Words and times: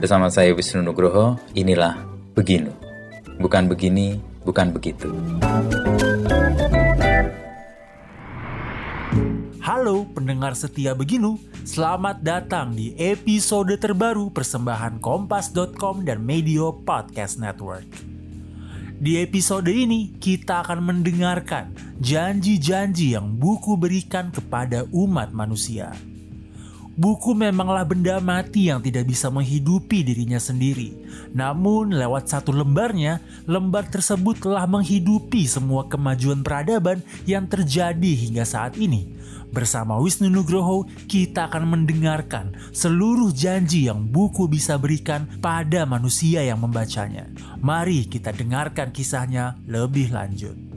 Bersama 0.00 0.32
saya 0.32 0.56
Wisnu 0.56 0.80
Nugroho, 0.80 1.36
inilah 1.52 1.92
Beginu. 2.32 2.72
Bukan 3.36 3.68
begini, 3.68 4.16
bukan 4.48 4.72
begitu. 4.72 5.12
Halo 9.60 10.08
pendengar 10.16 10.56
setia 10.56 10.96
Beginu, 10.96 11.36
selamat 11.68 12.24
datang 12.24 12.72
di 12.72 12.96
episode 12.96 13.76
terbaru 13.76 14.32
persembahan 14.32 15.04
Kompas.com 15.04 16.08
dan 16.08 16.24
Media 16.24 16.72
Podcast 16.72 17.36
Network. 17.36 17.84
Di 18.96 19.20
episode 19.20 19.68
ini 19.68 20.16
kita 20.16 20.64
akan 20.64 20.80
mendengarkan 20.80 21.76
janji-janji 22.00 23.20
yang 23.20 23.36
buku 23.36 23.76
berikan 23.76 24.32
kepada 24.32 24.88
umat 24.96 25.36
manusia. 25.36 25.92
Buku 27.00 27.32
memanglah 27.32 27.88
benda 27.88 28.20
mati 28.20 28.68
yang 28.68 28.84
tidak 28.84 29.08
bisa 29.08 29.32
menghidupi 29.32 30.04
dirinya 30.04 30.36
sendiri. 30.36 30.92
Namun 31.32 31.96
lewat 31.96 32.28
satu 32.28 32.52
lembarnya, 32.52 33.24
lembar 33.48 33.88
tersebut 33.88 34.44
telah 34.44 34.68
menghidupi 34.68 35.48
semua 35.48 35.88
kemajuan 35.88 36.44
peradaban 36.44 37.00
yang 37.24 37.48
terjadi 37.48 38.12
hingga 38.20 38.44
saat 38.44 38.76
ini. 38.76 39.16
Bersama 39.48 39.96
Wisnu 39.96 40.28
Nugroho, 40.28 40.84
kita 41.08 41.48
akan 41.48 41.72
mendengarkan 41.72 42.52
seluruh 42.68 43.32
janji 43.32 43.88
yang 43.88 44.04
buku 44.04 44.44
bisa 44.44 44.76
berikan 44.76 45.24
pada 45.40 45.88
manusia 45.88 46.44
yang 46.44 46.60
membacanya. 46.60 47.32
Mari 47.64 48.12
kita 48.12 48.28
dengarkan 48.36 48.92
kisahnya 48.92 49.56
lebih 49.64 50.12
lanjut. 50.12 50.69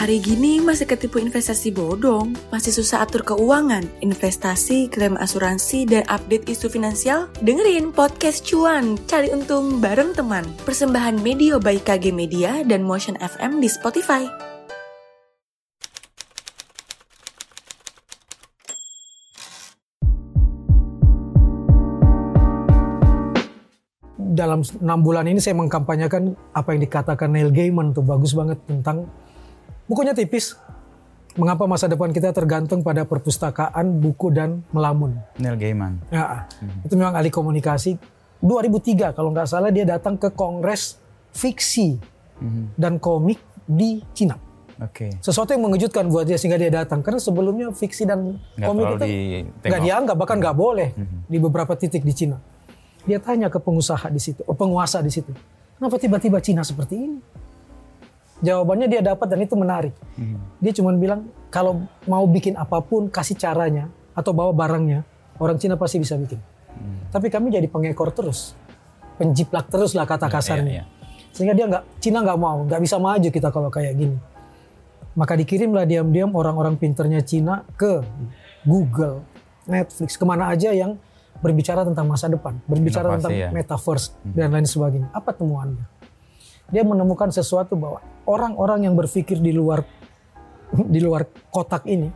Hari 0.00 0.16
gini 0.16 0.64
masih 0.64 0.88
ketipu 0.88 1.20
investasi 1.20 1.76
bodong, 1.76 2.32
masih 2.48 2.72
susah 2.72 3.04
atur 3.04 3.20
keuangan, 3.20 3.84
investasi, 4.00 4.88
klaim 4.88 5.12
asuransi, 5.20 5.84
dan 5.84 6.08
update 6.08 6.48
isu 6.48 6.72
finansial? 6.72 7.28
Dengerin 7.44 7.92
podcast 7.92 8.40
cuan, 8.48 8.96
cari 9.04 9.28
untung 9.28 9.76
bareng 9.76 10.16
teman. 10.16 10.48
Persembahan 10.64 11.20
media 11.20 11.60
by 11.60 11.76
KG 11.84 12.16
Media 12.16 12.64
dan 12.64 12.80
Motion 12.80 13.20
FM 13.20 13.60
di 13.60 13.68
Spotify. 13.68 14.24
dalam 24.40 24.64
enam 24.64 25.04
bulan 25.04 25.28
ini 25.28 25.36
saya 25.36 25.52
mengkampanyekan 25.52 26.32
apa 26.56 26.72
yang 26.72 26.80
dikatakan 26.80 27.28
Neil 27.28 27.52
Gaiman 27.52 27.92
tuh 27.92 28.00
bagus 28.00 28.32
banget 28.32 28.56
tentang 28.64 29.04
bukunya 29.90 30.14
tipis. 30.14 30.54
Mengapa 31.34 31.66
masa 31.66 31.86
depan 31.86 32.10
kita 32.10 32.34
tergantung 32.34 32.82
pada 32.82 33.06
perpustakaan, 33.06 34.02
buku 34.02 34.34
dan 34.34 34.66
melamun. 34.74 35.18
Neil 35.38 35.54
Gaiman. 35.58 35.98
Ya, 36.10 36.46
hmm. 36.58 36.86
itu 36.86 36.94
memang 36.98 37.14
ahli 37.14 37.30
komunikasi. 37.30 37.98
2003 38.42 39.14
kalau 39.14 39.30
nggak 39.30 39.46
salah 39.46 39.70
dia 39.70 39.86
datang 39.86 40.16
ke 40.16 40.32
kongres 40.32 40.98
fiksi 41.30 42.00
hmm. 42.42 42.74
dan 42.74 42.98
komik 42.98 43.38
di 43.62 44.02
Cina. 44.10 44.34
Oke. 44.80 45.06
Okay. 45.06 45.10
Sesuatu 45.20 45.52
yang 45.52 45.68
mengejutkan 45.68 46.08
buat 46.08 46.24
dia 46.24 46.40
sehingga 46.40 46.56
dia 46.56 46.72
datang 46.72 47.04
karena 47.04 47.20
sebelumnya 47.20 47.68
fiksi 47.70 48.08
dan 48.08 48.40
gak 48.56 48.66
komik 48.66 48.86
itu 48.96 49.06
nggak 49.60 49.82
dianggap 49.84 50.16
bahkan 50.16 50.40
nggak 50.40 50.56
boleh 50.56 50.88
hmm. 50.96 51.28
di 51.28 51.36
beberapa 51.38 51.76
titik 51.76 52.02
di 52.02 52.16
Cina. 52.16 52.40
Dia 53.04 53.20
tanya 53.20 53.52
ke 53.52 53.60
pengusaha 53.60 54.08
di 54.12 54.20
situ, 54.20 54.44
oh, 54.44 54.56
penguasa 54.56 55.00
di 55.00 55.08
situ, 55.08 55.32
kenapa 55.80 55.96
tiba-tiba 55.96 56.36
Cina 56.42 56.60
seperti 56.60 56.94
ini? 57.00 57.18
Jawabannya 58.40 58.88
dia 58.88 59.00
dapat 59.04 59.26
dan 59.28 59.40
itu 59.44 59.54
menarik. 59.56 59.94
Hmm. 60.16 60.40
Dia 60.64 60.72
cuma 60.72 60.96
bilang 60.96 61.28
kalau 61.52 61.84
mau 62.08 62.24
bikin 62.24 62.56
apa 62.56 62.80
pun 62.80 63.12
kasih 63.12 63.36
caranya 63.36 63.92
atau 64.16 64.32
bawa 64.32 64.52
barangnya, 64.56 65.04
orang 65.36 65.60
Cina 65.60 65.76
pasti 65.76 66.00
bisa 66.00 66.16
bikin. 66.16 66.40
Hmm. 66.72 67.12
Tapi 67.12 67.28
kami 67.28 67.52
jadi 67.52 67.68
pengekor 67.68 68.16
terus, 68.16 68.56
penjiplak 69.20 69.68
terus 69.68 69.92
lah 69.92 70.08
kata 70.08 70.28
ya, 70.28 70.32
kasarnya. 70.32 70.72
Ya, 70.72 70.84
ya, 70.84 70.84
ya. 70.84 71.30
Sehingga 71.36 71.54
dia 71.54 71.64
nggak, 71.68 71.84
Cina 72.00 72.18
nggak 72.24 72.38
mau, 72.40 72.64
nggak 72.64 72.80
bisa 72.80 72.96
maju 72.96 73.28
kita 73.28 73.48
kalau 73.52 73.68
kayak 73.68 73.94
gini. 73.94 74.16
Maka 75.14 75.36
dikirimlah 75.36 75.84
diam-diam 75.84 76.32
orang-orang 76.32 76.80
pinternya 76.80 77.20
Cina 77.20 77.66
ke 77.76 78.00
Google, 78.64 79.20
Netflix, 79.68 80.16
ke 80.16 80.24
mana 80.24 80.48
aja 80.48 80.72
yang 80.72 80.96
berbicara 81.40 81.84
tentang 81.84 82.06
masa 82.08 82.28
depan, 82.28 82.56
berbicara 82.68 83.16
Inovasi, 83.16 83.16
tentang 83.20 83.32
ya? 83.36 83.48
metaverse 83.52 84.06
hmm. 84.12 84.32
dan 84.36 84.48
lain 84.52 84.66
sebagainya. 84.68 85.08
Apa 85.12 85.32
temuannya? 85.32 85.99
Dia 86.70 86.86
menemukan 86.86 87.34
sesuatu 87.34 87.74
bahwa 87.74 87.98
orang-orang 88.26 88.86
yang 88.86 88.94
berpikir 88.94 89.38
di 89.42 89.50
luar 89.50 89.82
di 90.70 91.02
luar 91.02 91.26
kotak 91.50 91.82
ini 91.90 92.06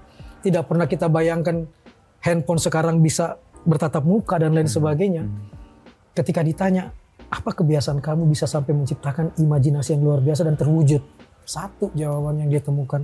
tidak 0.47 0.71
pernah 0.71 0.87
kita 0.87 1.11
bayangkan 1.11 1.67
handphone 2.23 2.63
sekarang 2.63 3.03
bisa 3.03 3.37
bertatap 3.67 4.05
muka 4.07 4.39
dan 4.39 4.55
lain 4.55 4.71
hmm. 4.71 4.77
sebagainya. 4.77 5.23
Hmm. 5.27 5.51
Ketika 6.15 6.47
ditanya, 6.47 6.95
apa 7.27 7.51
kebiasaan 7.51 7.99
kamu 7.99 8.31
bisa 8.31 8.47
sampai 8.47 8.77
menciptakan 8.77 9.35
imajinasi 9.41 9.99
yang 9.99 10.03
luar 10.07 10.21
biasa 10.23 10.47
dan 10.47 10.55
terwujud? 10.55 11.03
Satu 11.43 11.91
jawaban 11.93 12.45
yang 12.45 12.49
dia 12.55 12.63
temukan. 12.63 13.03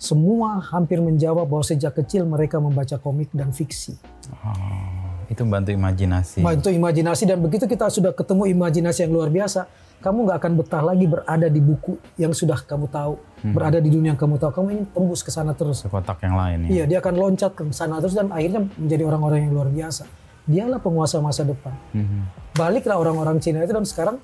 Semua 0.00 0.58
hampir 0.58 0.98
menjawab 0.98 1.46
bahwa 1.46 1.62
sejak 1.62 1.94
kecil 1.94 2.26
mereka 2.26 2.58
membaca 2.58 2.98
komik 2.98 3.30
dan 3.30 3.54
fiksi. 3.54 3.94
Oh. 4.42 5.01
Itu 5.32 5.48
membantu 5.48 5.72
imajinasi. 5.72 6.44
Bantu 6.44 6.68
imajinasi 6.68 7.24
dan 7.24 7.40
begitu 7.40 7.64
kita 7.64 7.88
sudah 7.88 8.12
ketemu 8.12 8.52
imajinasi 8.52 9.08
yang 9.08 9.12
luar 9.16 9.32
biasa, 9.32 9.64
kamu 10.04 10.28
nggak 10.28 10.38
akan 10.44 10.52
betah 10.60 10.82
lagi 10.84 11.06
berada 11.08 11.48
di 11.48 11.60
buku 11.64 11.96
yang 12.20 12.36
sudah 12.36 12.60
kamu 12.60 12.92
tahu, 12.92 13.16
hmm. 13.16 13.54
berada 13.56 13.80
di 13.80 13.88
dunia 13.88 14.12
yang 14.12 14.20
kamu 14.20 14.36
tahu. 14.36 14.50
Kamu 14.52 14.66
ingin 14.76 14.86
tembus 14.92 15.24
ke 15.24 15.30
sana 15.32 15.56
terus. 15.56 15.80
Ke 15.80 15.88
kotak 15.88 16.20
yang 16.20 16.36
lain. 16.36 16.68
Ya? 16.68 16.68
Iya, 16.68 16.84
dia 16.84 16.98
akan 17.00 17.14
loncat 17.16 17.52
ke 17.56 17.62
sana 17.72 17.96
terus 18.04 18.12
dan 18.12 18.28
akhirnya 18.28 18.68
menjadi 18.76 19.02
orang-orang 19.08 19.38
yang 19.48 19.52
luar 19.56 19.68
biasa. 19.72 20.04
Dialah 20.44 20.78
penguasa 20.84 21.16
masa 21.24 21.42
depan. 21.48 21.72
Hmm. 21.96 22.28
Baliklah 22.52 23.00
orang-orang 23.00 23.40
Cina 23.40 23.64
itu 23.64 23.72
dan 23.72 23.86
sekarang 23.88 24.16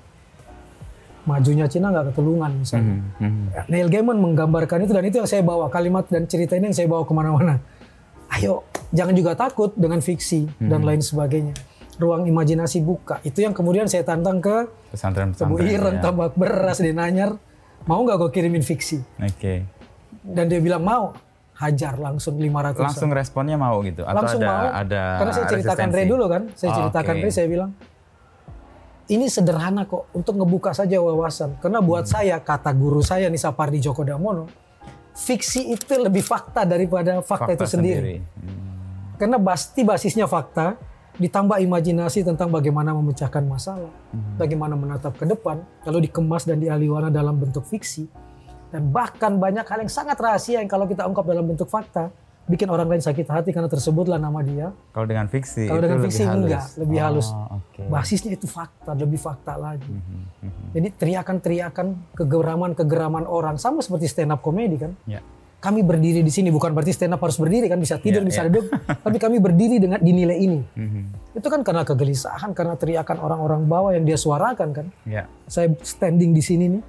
majunya 1.25 1.65
Cina 1.65 1.89
nggak 1.89 2.13
ketulungan 2.13 2.51
misalnya. 2.61 3.01
Hmm. 3.17 3.49
Hmm. 3.49 3.65
Neil 3.65 3.89
Gaiman 3.89 4.19
menggambarkan 4.21 4.85
itu 4.85 4.93
dan 4.93 5.03
itu 5.07 5.17
yang 5.17 5.29
saya 5.31 5.41
bawa 5.41 5.71
kalimat 5.73 6.05
dan 6.05 6.29
cerita 6.29 6.53
ini 6.53 6.69
yang 6.69 6.77
saya 6.77 6.87
bawa 6.91 7.07
ke 7.07 7.13
mana-mana 7.17 7.57
ayo 8.37 8.61
jangan 8.89 9.13
juga 9.13 9.37
takut 9.37 9.71
dengan 9.77 10.01
fiksi 10.01 10.49
hmm. 10.49 10.69
dan 10.69 10.81
lain 10.85 11.01
sebagainya. 11.01 11.55
Ruang 11.99 12.23
imajinasi 12.25 12.79
buka. 12.79 13.19
Itu 13.27 13.43
yang 13.43 13.51
kemudian 13.51 13.85
saya 13.91 14.07
tantang 14.07 14.39
ke 14.39 14.71
pesantren-pesantren. 14.95 15.67
Ireng, 15.67 15.97
ya. 15.99 16.03
Tambak 16.07 16.31
Beras 16.39 16.79
di 16.79 16.95
Nanyar. 16.95 17.35
Mau 17.83 17.99
nggak 18.07 18.17
gue 18.23 18.31
kirimin 18.31 18.63
fiksi? 18.63 19.03
Oke. 19.19 19.35
Okay. 19.35 19.57
Dan 20.23 20.47
dia 20.47 20.63
bilang 20.63 20.83
mau. 20.83 21.11
Hajar 21.59 21.99
langsung 21.99 22.39
500. 22.39 22.79
Langsung 22.79 23.11
responnya 23.11 23.59
mau 23.59 23.83
gitu? 23.83 24.07
Atau 24.07 24.15
langsung 24.15 24.39
ada, 24.39 24.47
mau. 24.47 24.67
ada 24.71 25.01
Karena 25.19 25.31
saya 25.35 25.45
ceritakan 25.51 25.87
Ray 25.91 26.05
dulu 26.07 26.25
kan. 26.31 26.43
Saya 26.55 26.69
oh, 26.71 26.75
ceritakan 26.79 27.13
okay. 27.19 27.23
Ray, 27.27 27.33
saya 27.35 27.47
bilang. 27.51 27.71
Ini 29.11 29.25
sederhana 29.27 29.83
kok 29.83 30.07
untuk 30.15 30.39
ngebuka 30.39 30.71
saja 30.71 31.03
wawasan. 31.03 31.59
Karena 31.59 31.83
buat 31.83 32.07
hmm. 32.07 32.13
saya, 32.15 32.35
kata 32.39 32.71
guru 32.71 33.03
saya 33.03 33.27
Nisapardi 33.27 33.83
Joko 33.83 34.07
Damono, 34.07 34.47
fiksi 35.19 35.75
itu 35.75 35.99
lebih 35.99 36.23
fakta 36.23 36.63
daripada 36.63 37.19
fakta, 37.19 37.51
fakta 37.51 37.51
itu 37.59 37.65
sendiri. 37.67 37.99
sendiri. 37.99 38.15
Hmm. 38.39 38.68
Karena 39.19 39.35
pasti 39.35 39.83
basisnya 39.83 40.25
fakta, 40.31 40.79
ditambah 41.19 41.59
imajinasi 41.59 42.23
tentang 42.23 42.47
bagaimana 42.47 42.95
memecahkan 42.95 43.43
masalah, 43.43 43.91
hmm. 44.15 44.39
bagaimana 44.39 44.79
menatap 44.79 45.19
ke 45.19 45.27
depan, 45.27 45.59
lalu 45.83 46.07
dikemas 46.07 46.47
dan 46.47 46.63
dialiwana 46.63 47.11
dalam 47.11 47.35
bentuk 47.35 47.67
fiksi. 47.67 48.07
Dan 48.71 48.95
bahkan 48.95 49.35
banyak 49.35 49.67
hal 49.67 49.83
yang 49.83 49.91
sangat 49.91 50.15
rahasia 50.15 50.63
yang 50.63 50.71
kalau 50.71 50.87
kita 50.87 51.03
ungkap 51.03 51.27
dalam 51.27 51.43
bentuk 51.43 51.67
fakta, 51.67 52.15
bikin 52.49 52.71
orang 52.71 52.87
lain 52.87 53.03
sakit 53.03 53.27
hati 53.29 53.49
karena 53.51 53.67
tersebutlah 53.67 54.15
nama 54.15 54.39
dia. 54.39 54.71
Kalau 54.95 55.05
dengan 55.05 55.27
fiksi, 55.27 55.67
kalau 55.67 55.81
dengan 55.83 55.99
fiksi 56.01 56.23
lebih 56.23 56.37
enggak, 56.39 56.63
halus. 56.63 56.79
lebih 56.79 56.97
oh, 56.97 57.03
halus. 57.03 57.27
Okay. 57.59 57.85
Basisnya 57.91 58.31
itu 58.33 58.47
fakta, 58.47 58.91
lebih 58.95 59.19
fakta 59.19 59.53
lagi. 59.59 59.91
Mm 59.91 60.01
-hmm. 60.01 60.69
Jadi 60.79 60.87
teriakan-teriakan 60.95 61.87
kegeraman-kegeraman 62.15 63.25
orang 63.29 63.59
sama 63.59 63.83
seperti 63.83 64.09
stand 64.09 64.31
up 64.31 64.39
komedi 64.39 64.81
kan. 64.81 64.93
Yeah. 65.05 65.25
Kami 65.59 65.83
berdiri 65.83 66.23
di 66.23 66.31
sini 66.31 66.47
bukan 66.55 66.71
berarti 66.71 66.95
stand 66.95 67.11
up 67.11 67.19
harus 67.19 67.35
berdiri 67.35 67.67
kan 67.67 67.75
bisa 67.83 67.99
tidur, 67.99 68.23
yeah, 68.23 68.29
bisa 68.31 68.41
yeah. 68.41 68.47
duduk, 68.47 68.65
tapi 69.05 69.17
kami 69.19 69.43
berdiri 69.43 69.75
dengan 69.75 69.99
dinilai 69.99 70.39
ini. 70.39 70.59
Mm 70.63 70.87
-hmm. 70.87 71.03
Itu 71.35 71.51
kan 71.51 71.67
karena 71.67 71.83
kegelisahan, 71.83 72.55
karena 72.55 72.79
teriakan 72.79 73.19
orang-orang 73.19 73.67
bawah 73.67 73.91
yang 73.91 74.07
dia 74.07 74.15
suarakan 74.15 74.71
kan. 74.71 74.87
Yeah. 75.03 75.27
Saya 75.51 75.75
standing 75.83 76.31
di 76.31 76.39
sini 76.39 76.79
nih. 76.79 76.83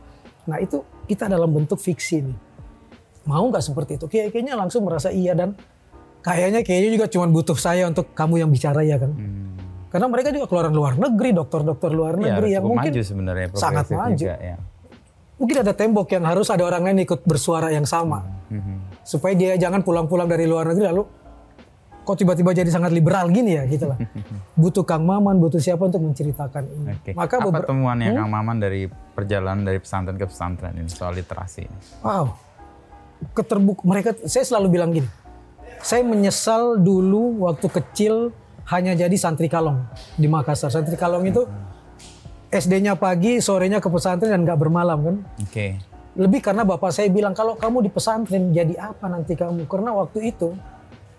Nah 0.46 0.62
itu 0.62 0.86
kita 1.10 1.26
dalam 1.26 1.50
bentuk 1.50 1.82
fiksi 1.82 2.22
nih 2.22 2.50
mau 3.28 3.44
nggak 3.48 3.64
seperti 3.64 3.92
itu? 4.00 4.06
Kayaknya 4.08 4.56
langsung 4.56 4.86
merasa 4.86 5.12
iya 5.12 5.36
dan 5.36 5.56
kayaknya 6.24 6.64
kayaknya 6.64 6.90
juga 7.00 7.06
cuma 7.10 7.26
butuh 7.28 7.56
saya 7.58 7.88
untuk 7.88 8.12
kamu 8.16 8.46
yang 8.46 8.50
bicara 8.50 8.80
ya 8.86 8.96
kan. 8.96 9.12
Hmm. 9.12 9.54
Karena 9.90 10.06
mereka 10.06 10.30
juga 10.30 10.46
keluaran 10.46 10.74
luar 10.74 10.94
negeri, 10.94 11.34
dokter-dokter 11.34 11.90
luar 11.90 12.14
iya, 12.14 12.22
negeri 12.30 12.48
ya, 12.50 12.54
yang 12.58 12.62
mungkin 12.62 12.92
maju 12.94 13.02
sebenarnya, 13.02 13.46
sangat 13.58 13.86
maju. 13.90 14.14
Juga, 14.14 14.36
ya. 14.38 14.56
Mungkin 15.40 15.56
ada 15.64 15.72
tembok 15.72 16.12
yang 16.12 16.28
harus 16.28 16.52
ada 16.52 16.68
orang 16.68 16.84
lain 16.92 17.08
ikut 17.08 17.24
bersuara 17.24 17.72
yang 17.72 17.88
sama. 17.88 18.20
Hmm. 18.52 18.60
Hmm. 18.60 18.78
Supaya 19.00 19.32
dia 19.32 19.56
jangan 19.56 19.80
pulang-pulang 19.80 20.28
dari 20.28 20.44
luar 20.44 20.68
negeri 20.68 20.86
lalu 20.92 21.04
kok 22.00 22.16
tiba-tiba 22.16 22.50
jadi 22.56 22.66
sangat 22.72 22.90
liberal 22.92 23.32
gini 23.32 23.56
ya 23.56 23.64
gitu 23.64 23.88
lah. 23.88 23.96
butuh 24.60 24.84
Kang 24.84 25.08
Maman, 25.08 25.40
butuh 25.40 25.60
siapa 25.62 25.88
untuk 25.88 26.04
menceritakan 26.04 26.62
ini. 26.68 26.86
Okay. 27.00 27.12
Maka 27.16 27.40
apa 27.40 27.64
temuannya 27.64 28.12
hmm? 28.12 28.18
Kang 28.20 28.30
Maman 28.30 28.56
dari 28.60 28.84
perjalanan 28.88 29.64
dari 29.64 29.78
pesantren 29.80 30.20
ke 30.20 30.26
pesantren 30.28 30.76
ini 30.76 30.90
soal 30.92 31.16
literasi 31.16 31.64
ini? 31.64 31.78
Wow, 32.04 32.36
keterbuk 33.32 33.84
mereka 33.84 34.16
saya 34.28 34.44
selalu 34.44 34.68
bilang 34.76 34.92
gini 34.92 35.08
saya 35.80 36.04
menyesal 36.04 36.76
dulu 36.76 37.48
waktu 37.48 37.66
kecil 37.68 38.14
hanya 38.68 38.94
jadi 38.94 39.16
santri 39.16 39.50
kalong 39.50 39.82
di 40.14 40.28
Makassar. 40.30 40.70
Santri 40.70 40.94
kalong 40.94 41.26
itu 41.26 41.42
SD-nya 42.50 42.98
pagi, 42.98 43.38
sorenya 43.38 43.78
ke 43.78 43.86
pesantren 43.86 44.34
dan 44.34 44.42
nggak 44.42 44.58
bermalam 44.58 44.98
kan. 44.98 45.16
Oke. 45.38 45.46
Okay. 45.46 45.70
Lebih 46.18 46.42
karena 46.42 46.66
bapak 46.66 46.90
saya 46.90 47.06
bilang 47.06 47.30
kalau 47.30 47.54
kamu 47.54 47.86
di 47.86 47.90
pesantren 47.94 48.50
jadi 48.50 48.74
apa 48.90 49.06
nanti 49.06 49.38
kamu? 49.38 49.70
Karena 49.70 49.94
waktu 49.94 50.34
itu 50.34 50.58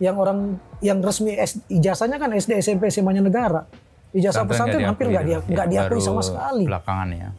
yang 0.04 0.19
orang 0.19 0.60
yang 0.83 1.00
resmi 1.00 1.39
ijazahnya 1.72 2.19
kan 2.19 2.36
SD, 2.36 2.60
SMP, 2.60 2.92
SMA-nya 2.92 3.24
negara. 3.24 3.63
Ijazah 4.12 4.44
pesantren 4.44 4.83
hampir 4.83 5.07
nggak 5.07 5.24
dia 5.24 5.39
nggak 5.39 5.68
ya, 5.72 5.88
diakui 5.88 6.04
sama 6.04 6.19
sekali. 6.19 6.68
Belakangan 6.68 7.10
ya. 7.16 7.30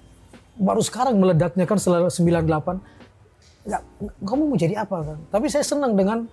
Baru 0.56 0.80
sekarang 0.80 1.20
meledaknya 1.20 1.68
kan 1.68 1.76
setelah 1.76 2.08
98. 2.08 3.68
Nggak, 3.68 3.82
kamu 4.24 4.42
mau 4.48 4.56
jadi 4.56 4.74
apa 4.80 4.96
kan? 5.04 5.18
Tapi 5.28 5.46
saya 5.52 5.64
senang 5.68 5.92
dengan 5.92 6.24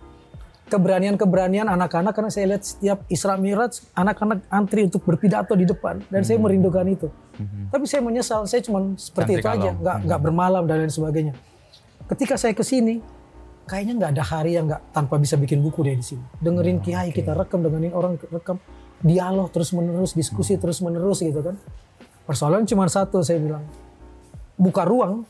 keberanian-keberanian 0.70 1.68
anak-anak 1.68 2.14
karena 2.14 2.32
saya 2.32 2.56
lihat 2.56 2.64
setiap 2.64 3.04
Isra 3.10 3.36
Miraj 3.36 3.82
anak-anak 3.98 4.46
antri 4.54 4.86
untuk 4.86 5.02
berpidato 5.02 5.58
di 5.58 5.66
depan 5.66 6.00
dan 6.08 6.22
hmm. 6.22 6.28
saya 6.30 6.38
merindukan 6.38 6.86
itu. 6.86 7.08
Hmm. 7.36 7.68
Tapi 7.74 7.86
saya 7.90 8.06
menyesal, 8.06 8.46
saya 8.46 8.62
cuma 8.62 8.94
seperti 8.96 9.42
Cantik 9.42 9.44
itu 9.44 9.50
aja, 9.50 9.72
nggak 9.74 9.96
hmm. 9.98 10.06
nggak 10.06 10.20
bermalam 10.22 10.64
dan 10.70 10.86
lain 10.86 10.94
sebagainya. 10.94 11.34
Ketika 12.06 12.38
saya 12.38 12.54
ke 12.54 12.62
sini, 12.62 13.02
kayaknya 13.66 13.94
nggak 13.98 14.12
ada 14.16 14.24
hari 14.24 14.56
yang 14.56 14.70
nggak 14.70 14.82
tanpa 14.94 15.18
bisa 15.18 15.36
bikin 15.36 15.60
buku 15.60 15.82
deh 15.82 15.98
di 15.98 16.06
sini. 16.06 16.24
Dengerin 16.38 16.78
hmm, 16.80 16.86
kiai 16.86 17.10
okay. 17.10 17.26
kita 17.26 17.34
rekam, 17.34 17.66
dengerin 17.66 17.92
orang 17.92 18.16
rekam, 18.30 18.62
dialog 19.02 19.50
terus 19.50 19.74
menerus, 19.74 20.14
diskusi 20.14 20.56
hmm. 20.56 20.62
terus 20.62 20.78
menerus 20.86 21.26
gitu 21.26 21.42
kan. 21.42 21.58
Persoalan 22.30 22.64
cuma 22.70 22.86
satu 22.86 23.26
saya 23.26 23.42
bilang, 23.42 23.66
buka 24.54 24.86
ruang 24.86 25.26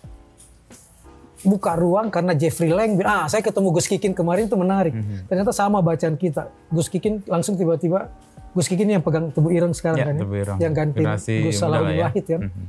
buka 1.43 1.75
ruang 1.79 2.11
karena 2.11 2.35
Jeffrey 2.35 2.71
Lang 2.71 2.99
ah 3.07 3.25
saya 3.31 3.39
ketemu 3.39 3.71
Gus 3.71 3.87
Kikin 3.87 4.11
kemarin 4.11 4.47
itu 4.51 4.57
menarik. 4.59 4.93
Mm 4.95 5.03
-hmm. 5.03 5.19
Ternyata 5.31 5.51
sama 5.55 5.79
bacaan 5.79 6.15
kita. 6.19 6.51
Gus 6.71 6.91
Kikin 6.91 7.23
langsung 7.27 7.55
tiba-tiba 7.55 8.11
Gus 8.51 8.67
Kikin 8.67 8.89
yang 8.91 9.03
pegang 9.05 9.31
tubuh 9.31 9.53
ireng 9.53 9.71
sekarang 9.71 9.99
ya, 10.01 10.05
kan 10.09 10.15
ya. 10.19 10.25
Ireng. 10.25 10.57
Yang 10.59 10.73
ganti 10.73 11.03
Gus 11.47 11.55
Salahuddin 11.55 11.95
ya. 11.95 12.03
Wahid 12.07 12.25
kan. 12.27 12.41
Mm 12.43 12.49
-hmm. 12.51 12.65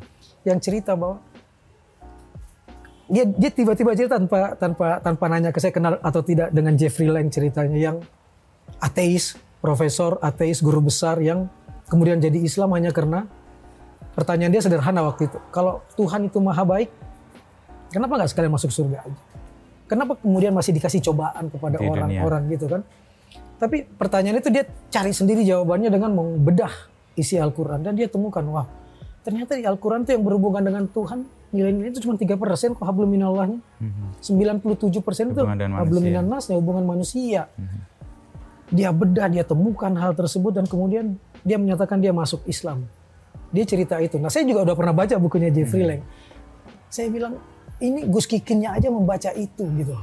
Yang 0.47 0.59
cerita 0.63 0.93
bahwa 0.95 1.17
dia 3.11 3.25
dia 3.27 3.51
tiba-tiba 3.51 3.91
cerita 3.99 4.15
tanpa 4.23 4.55
tanpa 4.55 4.87
tanpa 5.03 5.25
nanya 5.27 5.51
ke 5.51 5.59
saya 5.59 5.75
kenal 5.75 5.99
atau 5.99 6.23
tidak 6.23 6.55
dengan 6.55 6.79
Jeffrey 6.79 7.11
Lang 7.11 7.27
ceritanya 7.27 7.75
yang 7.75 7.97
ateis, 8.79 9.35
profesor 9.59 10.23
ateis 10.23 10.63
guru 10.63 10.79
besar 10.79 11.19
yang 11.19 11.51
kemudian 11.91 12.23
jadi 12.23 12.39
Islam 12.39 12.71
hanya 12.79 12.95
karena 12.95 13.27
pertanyaan 14.15 14.55
dia 14.55 14.63
sederhana 14.63 15.03
waktu 15.03 15.27
itu. 15.27 15.39
Kalau 15.51 15.83
Tuhan 15.99 16.31
itu 16.31 16.39
maha 16.39 16.63
baik, 16.63 16.89
Kenapa 17.91 18.13
nggak 18.19 18.31
sekalian 18.31 18.53
masuk 18.55 18.71
surga 18.71 19.03
aja? 19.03 19.21
Kenapa 19.91 20.15
kemudian 20.23 20.55
masih 20.55 20.71
dikasih 20.71 21.03
cobaan 21.11 21.51
kepada 21.51 21.83
orang-orang 21.83 22.43
gitu 22.55 22.71
kan? 22.71 22.87
Tapi 23.61 23.85
pertanyaan 23.85 24.41
itu 24.41 24.49
dia 24.49 24.65
cari 24.89 25.13
sendiri 25.13 25.45
jawabannya 25.45 25.91
dengan 25.93 26.15
membedah 26.15 26.71
isi 27.19 27.37
Al-Quran. 27.37 27.83
Dan 27.85 27.99
dia 27.99 28.07
temukan, 28.07 28.41
wah 28.49 28.67
ternyata 29.21 29.59
di 29.59 29.67
Al-Quran 29.69 30.09
itu 30.09 30.17
yang 30.17 30.25
berhubungan 30.25 30.63
dengan 30.65 30.89
Tuhan, 30.89 31.29
nilai-nilai 31.53 31.91
itu 31.93 32.01
cuma 32.07 32.17
3 32.17 32.41
persen 32.41 32.73
kok 32.73 32.87
hablum 32.87 33.11
minallahnya. 33.11 33.61
Mm-hmm. 33.83 34.63
97 34.65 35.05
persen 35.05 35.25
itu 35.35 35.43
hablum 35.45 36.03
minannasnya, 36.03 36.57
hubungan 36.57 36.87
manusia. 36.87 37.51
Mm-hmm. 37.59 37.81
Dia 38.71 38.95
bedah, 38.95 39.27
dia 39.27 39.45
temukan 39.45 39.91
hal 39.99 40.15
tersebut 40.15 40.55
dan 40.55 40.65
kemudian 40.65 41.19
dia 41.43 41.59
menyatakan 41.59 41.99
dia 41.99 42.15
masuk 42.15 42.41
Islam. 42.47 42.87
Dia 43.51 43.67
cerita 43.67 43.99
itu. 43.99 44.17
Nah 44.23 44.31
saya 44.31 44.47
juga 44.47 44.63
udah 44.63 44.77
pernah 44.79 44.95
baca 44.95 45.19
bukunya 45.19 45.51
Jeffrey 45.51 45.85
mm-hmm. 45.85 46.01
Lang. 46.01 46.89
Saya 46.89 47.07
bilang, 47.11 47.35
ini 47.81 48.07
Gus 48.07 48.29
Kikinnya 48.29 48.77
aja 48.77 48.93
membaca 48.93 49.33
itu 49.35 49.65
gitu. 49.77 49.97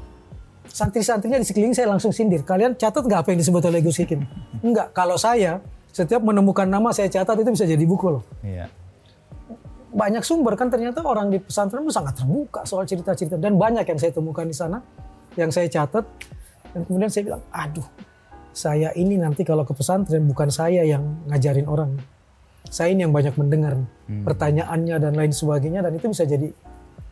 Santri-santrinya 0.68 1.40
di 1.40 1.46
sekeliling 1.48 1.74
saya 1.74 1.90
langsung 1.90 2.12
sindir. 2.12 2.44
Kalian 2.44 2.76
catat 2.76 3.02
nggak 3.02 3.26
apa 3.26 3.30
yang 3.34 3.40
disebut 3.40 3.64
oleh 3.66 3.80
Gus 3.82 3.98
Kikin? 3.98 4.26
Enggak. 4.62 4.92
Kalau 4.94 5.16
saya 5.16 5.62
setiap 5.94 6.22
menemukan 6.22 6.68
nama 6.70 6.94
saya 6.94 7.10
catat 7.10 7.42
itu 7.42 7.50
bisa 7.50 7.66
jadi 7.66 7.82
buku 7.88 8.08
loh. 8.14 8.24
Iya. 8.46 8.70
Banyak 9.98 10.22
sumber 10.22 10.54
kan 10.54 10.70
ternyata 10.70 11.02
orang 11.02 11.32
di 11.34 11.42
pesantren 11.42 11.82
itu 11.82 11.96
sangat 11.96 12.22
terbuka 12.22 12.62
soal 12.68 12.86
cerita-cerita 12.86 13.40
dan 13.40 13.58
banyak 13.58 13.88
yang 13.88 13.98
saya 13.98 14.14
temukan 14.14 14.46
di 14.46 14.54
sana 14.54 14.84
yang 15.40 15.50
saya 15.50 15.66
catat 15.72 16.06
dan 16.76 16.82
kemudian 16.86 17.10
saya 17.10 17.24
bilang, 17.34 17.44
aduh, 17.50 17.88
saya 18.52 18.90
ini 18.94 19.18
nanti 19.18 19.42
kalau 19.42 19.66
ke 19.66 19.74
pesantren 19.74 20.26
bukan 20.26 20.50
saya 20.54 20.86
yang 20.86 21.26
ngajarin 21.30 21.66
orang, 21.66 21.98
saya 22.68 22.92
ini 22.94 23.08
yang 23.08 23.14
banyak 23.16 23.34
mendengar 23.40 23.80
hmm. 23.80 24.26
pertanyaannya 24.28 24.96
dan 25.00 25.14
lain 25.16 25.34
sebagainya 25.34 25.82
dan 25.86 25.96
itu 25.96 26.06
bisa 26.12 26.28
jadi 26.28 26.52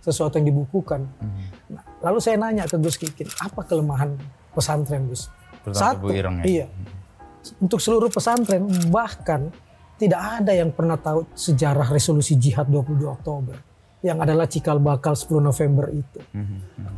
sesuatu 0.05 0.37
yang 0.37 0.53
dibukukan. 0.53 1.01
Hmm. 1.17 1.73
Nah, 1.73 1.83
lalu 2.05 2.21
saya 2.21 2.37
nanya 2.37 2.69
ke 2.69 2.77
Gus 2.77 3.01
Kikin, 3.01 3.25
apa 3.41 3.65
kelemahan 3.65 4.13
pesantren 4.53 5.09
Gus? 5.09 5.33
Satu, 5.73 6.13
Ireng, 6.13 6.45
ya? 6.45 6.45
iya. 6.45 6.67
Untuk 7.57 7.81
seluruh 7.81 8.13
pesantren 8.13 8.69
bahkan 8.93 9.49
tidak 9.97 10.21
ada 10.21 10.53
yang 10.53 10.69
pernah 10.69 11.01
tahu 11.01 11.25
sejarah 11.33 11.89
resolusi 11.89 12.37
jihad 12.37 12.69
22 12.69 13.01
Oktober 13.09 13.57
yang 14.05 14.21
adalah 14.21 14.45
cikal 14.45 14.77
bakal 14.77 15.17
10 15.17 15.41
November 15.41 15.89
itu. 15.89 16.21
Hmm. 16.37 16.61
Hmm. 16.77 16.97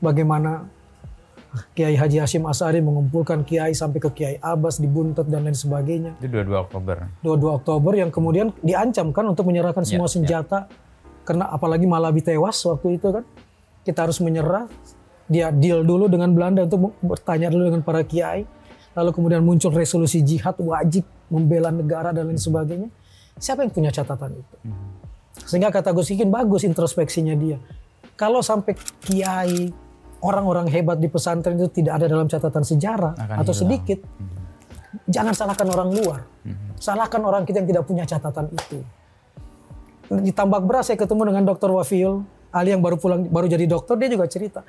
Bagaimana 0.00 0.64
Kiai 1.76 1.96
Haji 1.96 2.20
Hashim 2.20 2.44
Asari 2.48 2.80
mengumpulkan 2.84 3.44
Kiai 3.44 3.72
sampai 3.72 4.00
ke 4.00 4.10
Kiai 4.12 4.36
Abbas 4.40 4.80
di 4.80 4.88
Buntet 4.88 5.28
dan 5.28 5.44
lain 5.44 5.56
sebagainya. 5.56 6.16
Itu 6.20 6.32
22 6.32 6.56
Oktober. 6.56 6.96
22 7.20 7.58
Oktober 7.60 7.92
yang 7.96 8.10
kemudian 8.12 8.52
diancam 8.60 9.12
kan 9.12 9.24
untuk 9.28 9.48
menyerahkan 9.48 9.84
ya, 9.84 9.96
semua 9.96 10.08
ya, 10.08 10.12
senjata 10.16 10.58
ya 10.68 10.85
karena 11.26 11.50
apalagi 11.50 11.90
Malawi 11.90 12.22
tewas 12.22 12.62
waktu 12.62 13.02
itu 13.02 13.10
kan 13.10 13.26
kita 13.82 14.06
harus 14.06 14.22
menyerah 14.22 14.70
dia 15.26 15.50
deal 15.50 15.82
dulu 15.82 16.06
dengan 16.06 16.30
Belanda 16.30 16.62
untuk 16.62 16.94
bertanya 17.02 17.50
dulu 17.50 17.74
dengan 17.74 17.82
para 17.82 18.06
kiai 18.06 18.46
lalu 18.94 19.10
kemudian 19.12 19.42
muncul 19.42 19.74
resolusi 19.74 20.22
jihad 20.22 20.54
wajib 20.62 21.02
membela 21.28 21.74
negara 21.74 22.14
dan 22.14 22.30
lain 22.30 22.38
sebagainya 22.38 22.88
siapa 23.36 23.66
yang 23.66 23.74
punya 23.74 23.90
catatan 23.90 24.38
itu 24.38 24.56
hmm. 24.64 24.90
sehingga 25.44 25.74
kata 25.74 25.90
Gus 25.92 26.14
Ikin 26.14 26.30
bagus 26.30 26.62
introspeksinya 26.62 27.34
dia 27.34 27.58
kalau 28.14 28.40
sampai 28.40 28.78
kiai 29.02 29.68
orang-orang 30.24 30.70
hebat 30.72 30.96
di 30.96 31.10
pesantren 31.12 31.58
itu 31.60 31.68
tidak 31.82 32.00
ada 32.00 32.06
dalam 32.08 32.24
catatan 32.30 32.64
sejarah 32.64 33.12
Akan 33.18 33.36
atau 33.42 33.52
hilang. 33.52 33.60
sedikit 33.66 33.98
hmm. 34.00 35.10
jangan 35.10 35.34
salahkan 35.34 35.68
orang 35.68 35.90
luar 35.90 36.20
hmm. 36.46 36.78
salahkan 36.78 37.20
orang 37.20 37.42
kita 37.42 37.66
yang 37.66 37.68
tidak 37.68 37.84
punya 37.84 38.04
catatan 38.06 38.46
itu 38.54 38.80
di 40.10 40.30
tambak 40.30 40.62
beras 40.62 40.90
saya 40.90 40.98
ketemu 40.98 41.32
dengan 41.34 41.42
dokter 41.46 41.70
Wafiul 41.70 42.22
Ali 42.54 42.72
yang 42.72 42.80
baru 42.80 42.96
pulang 42.96 43.26
baru 43.26 43.46
jadi 43.50 43.66
dokter 43.66 43.98
dia 43.98 44.08
juga 44.08 44.24
cerita 44.30 44.60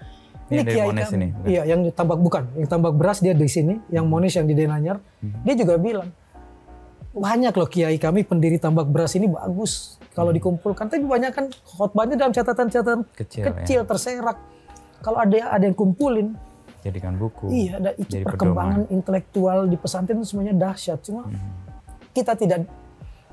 ini, 0.47 0.63
ini 0.63 0.71
kiai 0.71 0.89
kan, 0.95 1.11
ini. 1.13 1.27
iya 1.43 1.61
yang 1.67 1.87
tambak 1.91 2.19
bukan 2.19 2.47
yang 2.55 2.67
tambak 2.71 2.93
beras 2.95 3.19
dia 3.19 3.35
di 3.35 3.47
sini 3.51 3.79
yang 3.91 4.07
Monis 4.07 4.35
yang 4.39 4.47
di 4.47 4.55
Denanyar 4.55 4.97
hmm. 4.97 5.43
dia 5.43 5.55
juga 5.59 5.75
bilang 5.77 6.09
banyak 7.17 7.53
loh 7.53 7.69
kiai 7.69 7.97
kami 7.97 8.23
pendiri 8.23 8.61
tambak 8.61 8.87
beras 8.87 9.17
ini 9.17 9.27
bagus 9.27 9.97
kalau 10.15 10.31
hmm. 10.31 10.37
dikumpulkan 10.41 10.85
tapi 10.87 11.03
banyak 11.03 11.31
kan 11.33 11.45
khotbahnya 11.51 12.15
dalam 12.15 12.33
catatan-catatan 12.33 12.99
kecil, 13.13 13.43
kecil 13.51 13.81
ya. 13.83 13.87
terserak 13.87 14.37
kalau 15.03 15.21
ada 15.21 15.53
ada 15.53 15.63
yang 15.67 15.77
kumpulin 15.77 16.33
jadikan 16.81 17.19
buku 17.19 17.51
iya 17.51 17.81
ada 17.81 17.91
itu 17.99 18.23
perkembangan 18.23 18.87
pedoman. 18.87 18.95
intelektual 18.95 19.57
di 19.67 19.77
pesantren 19.77 20.17
itu 20.21 20.27
semuanya 20.31 20.55
dahsyat 20.55 20.99
cuma 21.03 21.27
hmm. 21.27 21.51
kita 22.15 22.33
tidak 22.39 22.63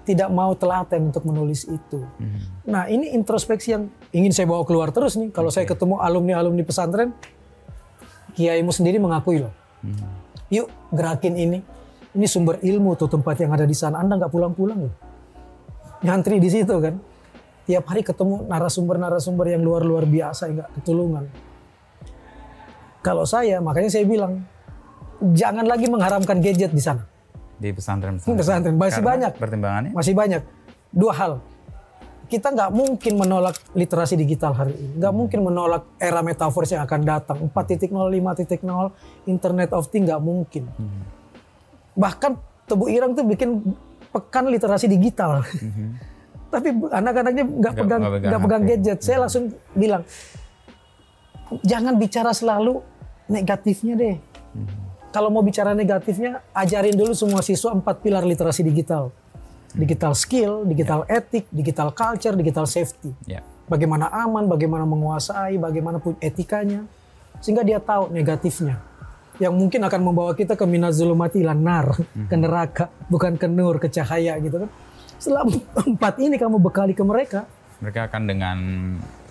tidak 0.04 0.28
mau 0.28 0.52
telaten 0.52 1.08
untuk 1.08 1.24
menulis 1.24 1.64
itu. 1.64 2.04
Hmm. 2.20 2.40
Nah 2.68 2.84
ini 2.92 3.16
introspeksi 3.16 3.72
yang 3.72 3.88
ingin 4.12 4.32
saya 4.36 4.46
bawa 4.46 4.62
keluar 4.68 4.92
terus 4.92 5.16
nih. 5.16 5.32
Kalau 5.32 5.48
okay. 5.48 5.64
saya 5.64 5.66
ketemu 5.72 5.96
alumni-alumni 5.98 6.62
pesantren, 6.62 7.16
kiaimu 8.36 8.68
sendiri 8.70 9.00
mengakui 9.00 9.40
loh. 9.40 9.52
Hmm. 9.80 10.04
Yuk 10.52 10.68
gerakin 10.92 11.34
ini. 11.34 11.58
Ini 12.14 12.26
sumber 12.30 12.62
ilmu 12.62 12.94
tuh 12.94 13.10
tempat 13.10 13.42
yang 13.42 13.50
ada 13.56 13.66
di 13.66 13.74
sana. 13.74 13.98
Anda 13.98 14.20
nggak 14.20 14.30
pulang-pulang 14.30 14.78
loh. 14.86 14.94
Ngantri 16.04 16.38
di 16.38 16.52
situ 16.52 16.76
kan. 16.78 16.94
Tiap 17.64 17.84
hari 17.88 18.04
ketemu 18.04 18.44
narasumber-narasumber 18.44 19.56
yang 19.56 19.64
luar-luar 19.64 20.04
biasa 20.04 20.52
nggak 20.52 20.68
ketulungan. 20.78 21.24
Kalau 23.00 23.24
saya, 23.24 23.56
makanya 23.64 23.88
saya 23.88 24.04
bilang, 24.04 24.44
jangan 25.32 25.64
lagi 25.64 25.88
mengharamkan 25.88 26.44
gadget 26.44 26.76
di 26.76 26.80
sana 26.84 27.13
di 27.58 27.70
pesantren 27.70 28.18
pesantren, 28.18 28.38
pesantren. 28.38 28.74
masih 28.74 29.00
Karena 29.00 29.10
banyak. 29.10 29.32
pertimbangannya? 29.38 29.90
Masih 29.94 30.14
banyak. 30.14 30.42
Dua 30.90 31.12
hal. 31.14 31.32
Kita 32.24 32.50
nggak 32.50 32.70
mungkin 32.72 33.12
menolak 33.20 33.56
literasi 33.76 34.16
digital 34.16 34.56
hari 34.56 34.74
ini. 34.74 34.98
Nggak 34.98 35.12
hmm. 35.12 35.20
mungkin 35.20 35.40
menolak 35.44 35.82
era 36.00 36.20
metaverse 36.24 36.74
yang 36.74 36.82
akan 36.88 37.00
datang. 37.04 37.38
4.0 37.52 37.90
5.0 37.92 39.30
internet 39.30 39.70
of 39.76 39.86
things 39.90 40.06
nggak 40.08 40.22
mungkin. 40.22 40.66
Hmm. 40.74 41.02
bahkan 41.94 42.34
Tebu 42.66 42.90
Irang 42.90 43.14
tuh 43.14 43.22
bikin 43.22 43.62
pekan 44.10 44.50
literasi 44.50 44.90
digital. 44.90 45.46
Hmm. 45.46 45.94
tapi 46.54 46.70
anak-anaknya 46.70 47.44
nggak 47.44 47.74
pegang 47.76 48.02
nggak 48.02 48.42
pegang 48.42 48.62
gadget. 48.66 48.98
Saya 49.04 49.16
hmm. 49.18 49.22
langsung 49.26 49.44
bilang 49.76 50.02
jangan 51.62 51.94
bicara 52.00 52.34
selalu 52.34 52.82
negatifnya 53.30 53.94
deh. 53.94 54.16
Hmm 54.56 54.83
kalau 55.14 55.30
mau 55.30 55.46
bicara 55.46 55.78
negatifnya, 55.78 56.42
ajarin 56.50 56.98
dulu 56.98 57.14
semua 57.14 57.38
siswa 57.38 57.70
empat 57.70 58.02
pilar 58.02 58.26
literasi 58.26 58.66
digital. 58.66 59.14
Digital 59.70 60.10
skill, 60.18 60.66
digital 60.66 61.06
yeah. 61.06 61.22
etik, 61.22 61.46
digital 61.54 61.94
culture, 61.94 62.34
digital 62.34 62.66
safety. 62.66 63.14
Yeah. 63.22 63.46
Bagaimana 63.70 64.10
aman, 64.10 64.50
bagaimana 64.50 64.82
menguasai, 64.82 65.54
bagaimana 65.62 66.02
pun 66.02 66.18
etikanya. 66.18 66.82
Sehingga 67.38 67.62
dia 67.62 67.78
tahu 67.78 68.10
negatifnya. 68.10 68.82
yang 69.42 69.50
mungkin 69.50 69.82
akan 69.82 69.98
membawa 69.98 70.30
kita 70.30 70.54
ke 70.54 70.62
minat 70.62 70.94
zulumati 70.94 71.42
lanar, 71.42 71.90
hmm. 71.90 72.30
ke 72.30 72.36
neraka, 72.38 72.84
bukan 73.10 73.34
ke 73.34 73.50
nur, 73.50 73.82
ke 73.82 73.90
cahaya 73.90 74.38
gitu 74.38 74.62
kan. 74.62 74.70
Setelah 75.18 75.42
empat 75.90 76.22
ini 76.22 76.38
kamu 76.38 76.62
bekali 76.62 76.94
ke 76.94 77.02
mereka, 77.02 77.42
mereka 77.82 78.06
akan 78.10 78.22
dengan 78.28 78.58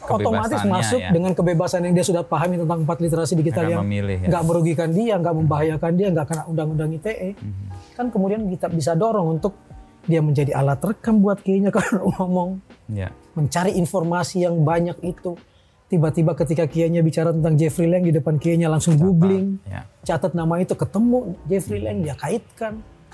otomatis 0.03 0.61
masuk 0.67 0.99
ya. 0.99 1.11
dengan 1.15 1.31
kebebasan 1.31 1.87
yang 1.87 1.95
dia 1.95 2.05
sudah 2.05 2.23
pahami 2.27 2.59
tentang 2.59 2.83
empat 2.83 2.97
literasi 2.99 3.33
digital 3.39 3.71
yang 3.71 3.87
ya. 3.87 4.27
nggak 4.27 4.43
ya. 4.43 4.47
merugikan 4.47 4.89
dia, 4.91 5.15
nggak 5.15 5.35
membahayakan 5.35 5.91
dia, 5.95 6.07
nggak 6.11 6.27
kena 6.27 6.43
undang-undang 6.49 6.91
ITE, 6.99 7.39
hmm. 7.39 7.95
kan 7.95 8.05
kemudian 8.11 8.43
kita 8.51 8.67
bisa 8.67 8.91
dorong 8.97 9.39
untuk 9.39 9.55
dia 10.03 10.19
menjadi 10.19 10.51
alat 10.59 10.83
rekam 10.83 11.23
buat 11.23 11.39
kayaknya 11.39 11.71
kalau 11.77 12.11
ngomong, 12.19 12.49
ya. 12.91 13.11
mencari 13.35 13.79
informasi 13.79 14.43
yang 14.43 14.59
banyak 14.61 14.99
itu. 15.03 15.39
Tiba-tiba 15.87 16.33
ketika 16.33 16.65
kiainya 16.65 17.05
bicara 17.05 17.29
tentang 17.29 17.53
Jeffrey 17.53 17.85
Lang 17.85 18.01
di 18.01 18.09
depan 18.09 18.41
kiainya 18.41 18.65
langsung 18.65 18.97
Catat, 18.97 19.05
googling, 19.05 19.61
ya. 19.69 19.85
catat 20.01 20.33
nama 20.33 20.57
itu 20.57 20.73
ketemu 20.73 21.37
Jeffrey 21.45 21.79
hmm. 21.79 21.85
Lang 21.85 21.97
dia 22.01 22.15
kaitkan. 22.17 22.73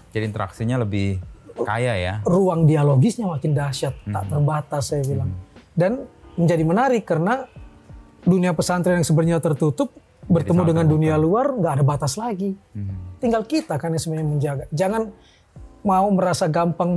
Jadi 0.10 0.24
interaksinya 0.26 0.80
lebih 0.80 1.20
kaya 1.66 1.94
ya. 1.96 2.14
Ruang 2.26 2.66
dialogisnya 2.66 3.26
makin 3.28 3.52
dahsyat, 3.56 3.96
hmm. 4.06 4.14
tak 4.14 4.24
terbatas 4.30 4.84
saya 4.92 5.04
bilang. 5.06 5.30
Hmm. 5.32 5.42
Dan 5.76 5.92
menjadi 6.40 6.64
menarik 6.64 7.04
karena 7.04 7.48
dunia 8.24 8.52
pesantren 8.52 9.00
yang 9.00 9.08
sebenarnya 9.08 9.40
tertutup 9.40 9.96
bertemu 10.30 10.62
dengan 10.62 10.86
dunia 10.86 11.16
luar 11.18 11.56
nggak 11.58 11.74
ada 11.80 11.84
batas 11.84 12.16
lagi. 12.16 12.54
Hmm. 12.76 13.18
Tinggal 13.18 13.44
kita 13.44 13.76
kan 13.82 13.92
yang 13.92 14.02
sebenarnya 14.02 14.28
menjaga. 14.30 14.64
Jangan 14.70 15.10
mau 15.82 16.08
merasa 16.12 16.46
gampang 16.52 16.92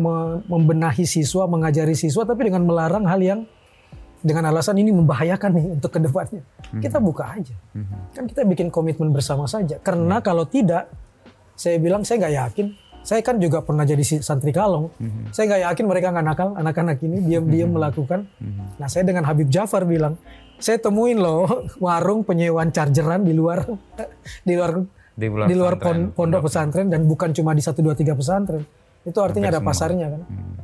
membenahi 0.47 1.07
siswa, 1.07 1.47
mengajari 1.47 1.95
siswa, 1.95 2.27
tapi 2.27 2.51
dengan 2.51 2.67
melarang 2.67 3.07
hal 3.07 3.21
yang 3.23 3.41
dengan 4.23 4.55
alasan 4.55 4.79
ini 4.79 4.95
membahayakan 4.95 5.51
nih 5.51 5.67
untuk 5.79 5.91
ke 5.91 5.99
depannya. 5.99 6.43
Hmm. 6.71 6.83
Kita 6.83 6.99
buka 7.03 7.25
aja. 7.27 7.57
Hmm. 7.75 8.11
Kan 8.15 8.25
kita 8.31 8.47
bikin 8.47 8.71
komitmen 8.71 9.11
bersama 9.11 9.51
saja. 9.51 9.83
Karena 9.83 10.23
hmm. 10.23 10.25
kalau 10.25 10.47
tidak, 10.47 10.87
saya 11.59 11.79
bilang 11.83 12.07
saya 12.07 12.23
nggak 12.23 12.35
yakin 12.39 12.67
saya 13.03 13.21
kan 13.21 13.37
juga 13.43 13.59
pernah 13.67 13.83
jadi 13.83 14.23
santri 14.23 14.55
kalong. 14.55 14.87
Mm-hmm. 14.99 15.25
Saya 15.35 15.45
nggak 15.51 15.63
yakin 15.71 15.85
mereka 15.91 16.07
nggak 16.15 16.27
nakal, 16.27 16.49
anak-anak 16.55 17.03
ini 17.03 17.19
diam-diam 17.27 17.67
mm-hmm. 17.67 17.75
melakukan. 17.75 18.21
Mm-hmm. 18.39 18.67
Nah 18.79 18.89
saya 18.89 19.03
dengan 19.03 19.27
Habib 19.27 19.51
Jafar 19.51 19.83
bilang, 19.83 20.15
saya 20.63 20.79
temuin 20.79 21.19
loh 21.19 21.67
warung 21.85 22.23
penyewaan 22.23 22.71
chargeran 22.71 23.27
di 23.29 23.35
luar 23.35 23.67
di 24.47 24.55
luar 24.55 24.71
di 25.13 25.27
luar, 25.29 25.47
di 25.51 25.55
luar 25.59 25.75
pondok, 25.77 26.17
pondok 26.17 26.41
pesantren 26.49 26.89
dan 26.89 27.05
bukan 27.05 27.35
cuma 27.37 27.53
di 27.53 27.61
satu 27.61 27.83
dua 27.83 27.99
tiga 27.99 28.15
pesantren. 28.15 28.63
Itu 29.03 29.19
artinya 29.19 29.51
ada 29.51 29.61
pasarnya 29.61 30.07
kan. 30.07 30.23
Mm-hmm. 30.23 30.55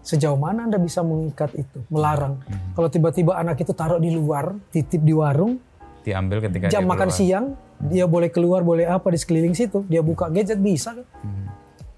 Sejauh 0.00 0.38
mana 0.38 0.64
anda 0.64 0.78
bisa 0.80 1.02
mengikat 1.02 1.52
itu, 1.58 1.82
melarang? 1.90 2.38
Mm-hmm. 2.38 2.72
Kalau 2.78 2.88
tiba-tiba 2.88 3.32
anak 3.34 3.66
itu 3.66 3.74
taruh 3.74 3.98
di 3.98 4.14
luar, 4.14 4.54
titip 4.70 5.02
di 5.02 5.12
warung, 5.12 5.58
diambil 6.00 6.40
ketika 6.48 6.72
jam 6.72 6.86
makan 6.86 7.10
siang, 7.12 7.58
dia 7.82 8.08
boleh 8.08 8.32
keluar, 8.32 8.64
boleh 8.64 8.88
apa 8.88 9.10
di 9.12 9.18
sekeliling 9.20 9.52
situ, 9.52 9.84
dia 9.90 10.00
buka 10.00 10.32
gadget 10.32 10.56
bisa 10.56 10.96
kan? 10.96 11.04
Hmm 11.20 11.49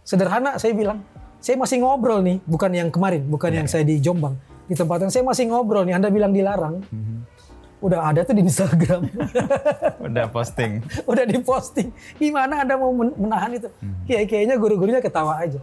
sederhana 0.03 0.59
saya 0.59 0.75
bilang 0.75 0.99
saya 1.43 1.59
masih 1.59 1.83
ngobrol 1.83 2.23
nih 2.23 2.39
bukan 2.47 2.71
yang 2.71 2.89
kemarin 2.91 3.23
bukan 3.27 3.51
yeah. 3.51 3.59
yang 3.63 3.67
saya 3.71 3.83
di 3.87 3.99
Jombang 3.99 4.39
di 4.67 4.75
tempat 4.79 5.03
yang 5.03 5.11
saya 5.11 5.27
masih 5.27 5.51
ngobrol 5.51 5.83
nih 5.87 5.99
Anda 5.99 6.11
bilang 6.11 6.31
dilarang 6.31 6.83
mm-hmm. 6.87 7.19
udah 7.83 8.01
ada 8.15 8.21
tuh 8.23 8.35
di 8.35 8.47
Instagram 8.47 9.11
udah 10.07 10.27
posting 10.31 10.83
udah 11.11 11.25
diposting 11.27 11.91
gimana 12.19 12.63
Anda 12.63 12.79
mau 12.79 12.95
menahan 12.95 13.59
itu 13.59 13.69
mm-hmm. 13.71 14.07
kayak 14.07 14.25
kayaknya 14.31 14.55
guru-gurunya 14.59 15.03
ketawa 15.03 15.43
aja 15.43 15.59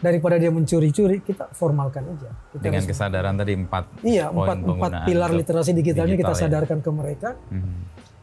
daripada 0.00 0.36
dia 0.36 0.52
mencuri-curi 0.52 1.24
kita 1.24 1.48
formalkan 1.56 2.04
aja 2.04 2.28
kita 2.52 2.60
dengan 2.60 2.84
harus, 2.84 2.90
kesadaran 2.92 3.34
tadi 3.40 3.52
empat 3.56 3.84
iya 4.04 4.28
empat 4.28 4.58
empat 4.60 4.92
pilar 5.08 5.30
literasi 5.32 5.72
digitalnya 5.72 6.20
digital, 6.20 6.36
kita 6.36 6.40
ya. 6.40 6.40
sadarkan 6.44 6.78
ke 6.84 6.90
mereka 6.92 7.30
mm-hmm. 7.48 7.76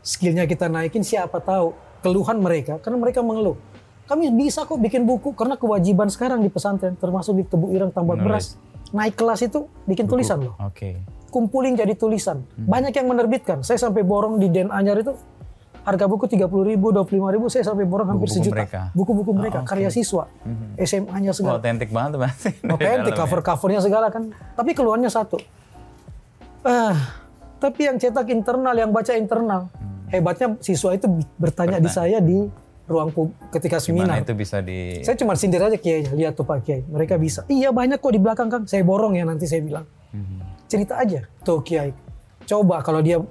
skillnya 0.06 0.46
kita 0.46 0.70
naikin 0.70 1.02
siapa 1.02 1.42
tahu 1.42 1.74
keluhan 2.06 2.38
mereka 2.38 2.78
karena 2.78 2.98
mereka 3.02 3.26
mengeluh 3.26 3.58
kami 4.12 4.28
bisa 4.36 4.68
kok 4.68 4.76
bikin 4.76 5.08
buku 5.08 5.32
karena 5.32 5.56
kewajiban 5.56 6.12
sekarang 6.12 6.44
di 6.44 6.52
pesantren 6.52 7.00
termasuk 7.00 7.32
di 7.40 7.48
Tebu 7.48 7.72
Irang 7.72 7.96
Tambak 7.96 8.20
Beras. 8.20 8.60
Naik 8.92 9.16
kelas 9.16 9.40
itu 9.48 9.72
bikin 9.88 10.04
buku. 10.04 10.20
tulisan 10.20 10.44
loh. 10.44 10.60
Oke. 10.60 10.76
Okay. 10.76 10.94
Kumpulin 11.32 11.80
jadi 11.80 11.96
tulisan. 11.96 12.44
Hmm. 12.44 12.68
Banyak 12.68 12.92
yang 12.92 13.08
menerbitkan. 13.08 13.64
Saya 13.64 13.80
sampai 13.80 14.04
borong 14.04 14.36
di 14.36 14.52
Den 14.52 14.68
Anyar 14.68 15.00
itu 15.00 15.16
harga 15.88 16.06
buku 16.12 16.28
tiga 16.28 16.52
puluh 16.52 16.68
ribu, 16.68 16.92
dua 16.92 17.08
puluh 17.08 17.24
lima 17.24 17.30
ribu, 17.32 17.48
saya 17.48 17.64
sampai 17.64 17.88
borong 17.88 18.12
hampir 18.12 18.28
buku 18.28 18.36
sejuta. 18.36 18.92
Buku-buku 18.92 19.32
mereka, 19.34 19.64
oh, 19.64 19.66
okay. 19.66 19.80
karya 19.80 19.90
siswa, 19.90 20.28
hmm. 20.44 20.78
SMA-nya 20.78 21.32
segala. 21.34 21.58
Otentik 21.58 21.90
oh, 21.90 21.94
banget 21.96 22.12
mas. 22.20 22.38
Otentik, 22.76 23.14
cover-covernya 23.16 23.82
segala 23.82 24.08
kan. 24.12 24.30
Tapi 24.60 24.76
keluarnya 24.76 25.08
satu. 25.08 25.40
Ah, 26.62 27.16
tapi 27.58 27.90
yang 27.90 27.98
cetak 27.98 28.28
internal, 28.30 28.76
yang 28.76 28.92
baca 28.92 29.16
internal. 29.16 29.72
Hmm. 29.74 30.12
Hebatnya 30.12 30.60
siswa 30.60 30.94
itu 30.94 31.08
bertanya 31.40 31.80
Bertanya. 31.80 31.88
di 31.88 31.90
saya 31.90 32.18
di 32.20 32.46
ruang 32.92 33.10
ketika 33.56 33.80
seminar. 33.80 34.20
Gimana 34.20 34.24
itu 34.28 34.34
bisa 34.36 34.60
di... 34.60 35.00
Saya 35.02 35.16
cuma 35.16 35.40
sindir 35.40 35.64
aja 35.64 35.80
kiainya, 35.80 36.12
lihat 36.12 36.36
tuh 36.36 36.44
Pak 36.44 36.68
Kiai. 36.68 36.84
Mereka 36.84 37.16
bisa. 37.16 37.48
Iya 37.48 37.72
banyak 37.72 38.04
kok 38.04 38.12
di 38.12 38.20
belakang 38.20 38.52
Kang. 38.52 38.68
Saya 38.68 38.84
borong 38.84 39.16
ya 39.16 39.24
nanti 39.24 39.48
saya 39.48 39.64
bilang. 39.64 39.88
Hmm. 40.12 40.44
Cerita 40.68 41.00
aja 41.00 41.24
tuh 41.48 41.64
Kiai. 41.64 41.96
Coba 42.44 42.84
kalau 42.84 43.00
dia 43.00 43.24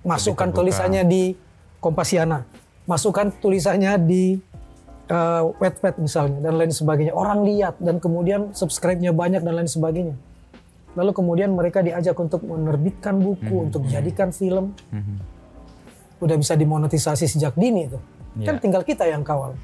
masukkan 0.00 0.48
tulisannya 0.48 1.04
di 1.04 1.36
Kompasiana. 1.84 2.48
Masukkan 2.88 3.28
tulisannya 3.28 4.00
di 4.00 4.40
uh, 5.12 5.52
Wattpad 5.60 6.00
misalnya 6.00 6.40
dan 6.40 6.56
lain 6.56 6.72
sebagainya. 6.72 7.12
Orang 7.12 7.44
lihat 7.44 7.76
dan 7.80 8.00
kemudian 8.00 8.56
subscribe-nya 8.56 9.12
banyak 9.12 9.44
dan 9.44 9.52
lain 9.52 9.68
sebagainya. 9.68 10.16
Lalu 10.94 11.10
kemudian 11.10 11.50
mereka 11.52 11.82
diajak 11.82 12.14
untuk 12.16 12.46
menerbitkan 12.46 13.18
buku, 13.18 13.52
hmm. 13.52 13.66
untuk 13.68 13.80
dijadikan 13.84 14.30
film. 14.30 14.72
Hmm. 14.94 15.18
Udah 16.22 16.38
bisa 16.38 16.54
dimonetisasi 16.54 17.26
sejak 17.26 17.58
dini 17.58 17.90
tuh. 17.90 18.00
Yeah. 18.34 18.50
Kan 18.50 18.56
tinggal 18.58 18.82
kita 18.82 19.06
yang 19.06 19.22
kawal. 19.22 19.54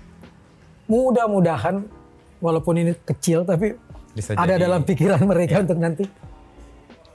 Mudah-mudahan 0.86 1.86
walaupun 2.42 2.74
ini 2.78 2.92
kecil 3.02 3.42
tapi 3.46 3.74
Bisa 4.10 4.34
ada 4.34 4.58
jadi, 4.58 4.66
dalam 4.66 4.82
pikiran 4.82 5.22
mereka 5.22 5.58
yeah. 5.58 5.64
untuk 5.66 5.78
nanti 5.78 6.04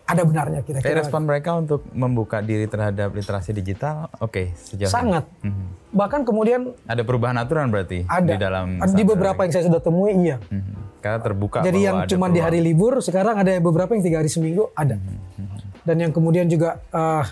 ada 0.05 0.21
benarnya 0.21 0.62
kita. 0.62 0.85
Kayak 0.85 1.07
respon 1.07 1.25
mereka 1.25 1.57
untuk 1.57 1.81
membuka 1.89 2.38
diri 2.38 2.69
terhadap 2.69 3.09
literasi 3.09 3.57
digital, 3.57 4.05
oke 4.21 4.38
okay, 4.38 4.45
sejauh 4.53 4.85
sangat. 4.85 5.25
Mm 5.41 5.50
-hmm. 5.50 5.67
Bahkan 5.97 6.21
kemudian 6.29 6.62
ada 6.85 7.01
perubahan 7.01 7.35
aturan 7.41 7.74
berarti 7.74 8.05
ada, 8.05 8.29
di 8.29 8.35
dalam 8.38 8.77
di 8.85 9.03
beberapa 9.03 9.41
yang 9.41 9.53
saya 9.57 9.65
sudah 9.65 9.81
temui 9.81 10.13
iya. 10.13 10.38
Mm 10.38 10.62
-hmm. 10.62 10.75
Karena 11.01 11.19
terbuka. 11.21 11.57
Jadi 11.65 11.79
yang 11.81 12.05
cuma 12.05 12.29
di 12.29 12.38
hari 12.38 12.62
libur, 12.62 13.01
sekarang 13.01 13.41
ada 13.41 13.57
beberapa 13.57 13.97
yang 13.97 14.05
tiga 14.05 14.17
hari 14.21 14.29
seminggu 14.29 14.69
ada. 14.77 14.93
Mm 14.93 15.09
-hmm. 15.09 15.57
Dan 15.85 15.95
yang 16.01 16.12
kemudian 16.13 16.45
juga 16.50 16.81
uh, 16.93 17.25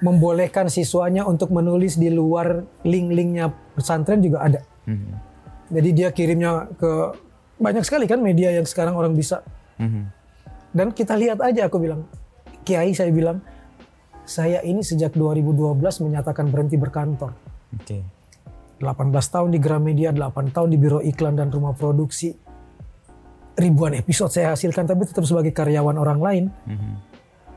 membolehkan 0.00 0.72
siswanya 0.72 1.28
untuk 1.28 1.52
menulis 1.52 2.00
di 2.00 2.08
luar 2.08 2.64
link-linknya 2.84 3.52
pesantren 3.76 4.24
juga 4.24 4.44
ada. 4.44 4.60
Hmm. 4.88 5.16
Jadi 5.70 5.90
dia 5.94 6.08
kirimnya 6.10 6.66
ke 6.74 7.14
banyak 7.60 7.84
sekali 7.84 8.08
kan 8.08 8.18
media 8.18 8.50
yang 8.50 8.64
sekarang 8.64 8.96
orang 8.96 9.12
bisa. 9.12 9.44
Hmm. 9.76 10.08
Dan 10.72 10.96
kita 10.96 11.14
lihat 11.14 11.44
aja 11.44 11.68
aku 11.68 11.78
bilang, 11.78 12.08
Kiai 12.64 12.96
saya 12.96 13.12
bilang, 13.12 13.44
saya 14.24 14.64
ini 14.64 14.80
sejak 14.80 15.12
2012 15.12 15.76
menyatakan 16.04 16.48
berhenti 16.48 16.80
berkantor. 16.80 17.36
Okay. 17.84 18.00
18 18.80 19.12
tahun 19.12 19.52
di 19.52 19.60
Gramedia, 19.60 20.08
8 20.16 20.56
tahun 20.56 20.68
di 20.72 20.78
Biro 20.80 21.04
Iklan 21.04 21.36
dan 21.36 21.52
Rumah 21.52 21.76
Produksi. 21.76 22.32
Ribuan 23.60 23.92
episode 23.92 24.32
saya 24.32 24.56
hasilkan 24.56 24.88
tapi 24.88 25.04
tetap 25.04 25.28
sebagai 25.28 25.52
karyawan 25.52 26.00
orang 26.00 26.20
lain. 26.24 26.44
Hmm 26.64 27.09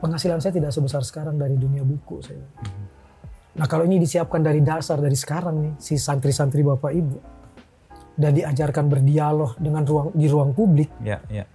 penghasilan 0.04 0.36
saya 0.44 0.52
tidak 0.52 0.68
sebesar 0.68 1.00
sekarang 1.00 1.40
dari 1.40 1.56
dunia 1.56 1.80
buku 1.80 2.20
saya. 2.20 2.44
Hmm. 2.44 2.84
Nah 3.56 3.64
kalau 3.64 3.88
ini 3.88 3.96
disiapkan 3.96 4.44
dari 4.44 4.60
dasar 4.60 5.00
dari 5.00 5.16
sekarang 5.16 5.56
nih 5.64 5.72
si 5.80 5.96
santri-santri 5.96 6.60
bapak 6.60 6.92
ibu 6.92 7.16
dan 8.12 8.36
diajarkan 8.36 8.92
berdialog 8.92 9.56
dengan 9.56 9.82
ruang 9.88 10.12
di 10.12 10.28
ruang 10.28 10.52
publik, 10.54 10.92
ya, 11.02 11.18
ya. 11.26 11.48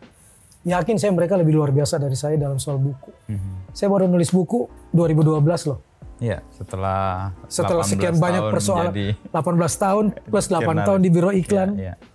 yakin 0.68 1.00
saya 1.00 1.15
mereka 1.15 1.39
lebih 1.39 1.56
luar 1.56 1.72
biasa 1.72 2.01
dari 2.01 2.18
saya 2.18 2.36
dalam 2.41 2.58
soal 2.58 2.82
buku. 2.82 3.13
Hmm. 3.29 3.70
Saya 3.72 3.88
baru 3.94 4.10
nulis 4.10 4.34
buku 4.34 4.65
2012 4.91 5.70
loh. 5.70 5.79
Ya, 6.20 6.44
setelah 6.51 7.32
setelah 7.48 7.86
sekian 7.88 8.20
banyak 8.20 8.51
persoalan 8.51 8.91
18 8.91 9.32
tahun 9.56 10.06
plus 10.34 10.48
8 10.51 10.68
tahun 10.84 11.00
di 11.00 11.10
biro 11.13 11.32
iklan. 11.32 11.79
Ya, 11.79 11.94
ya. 11.94 12.08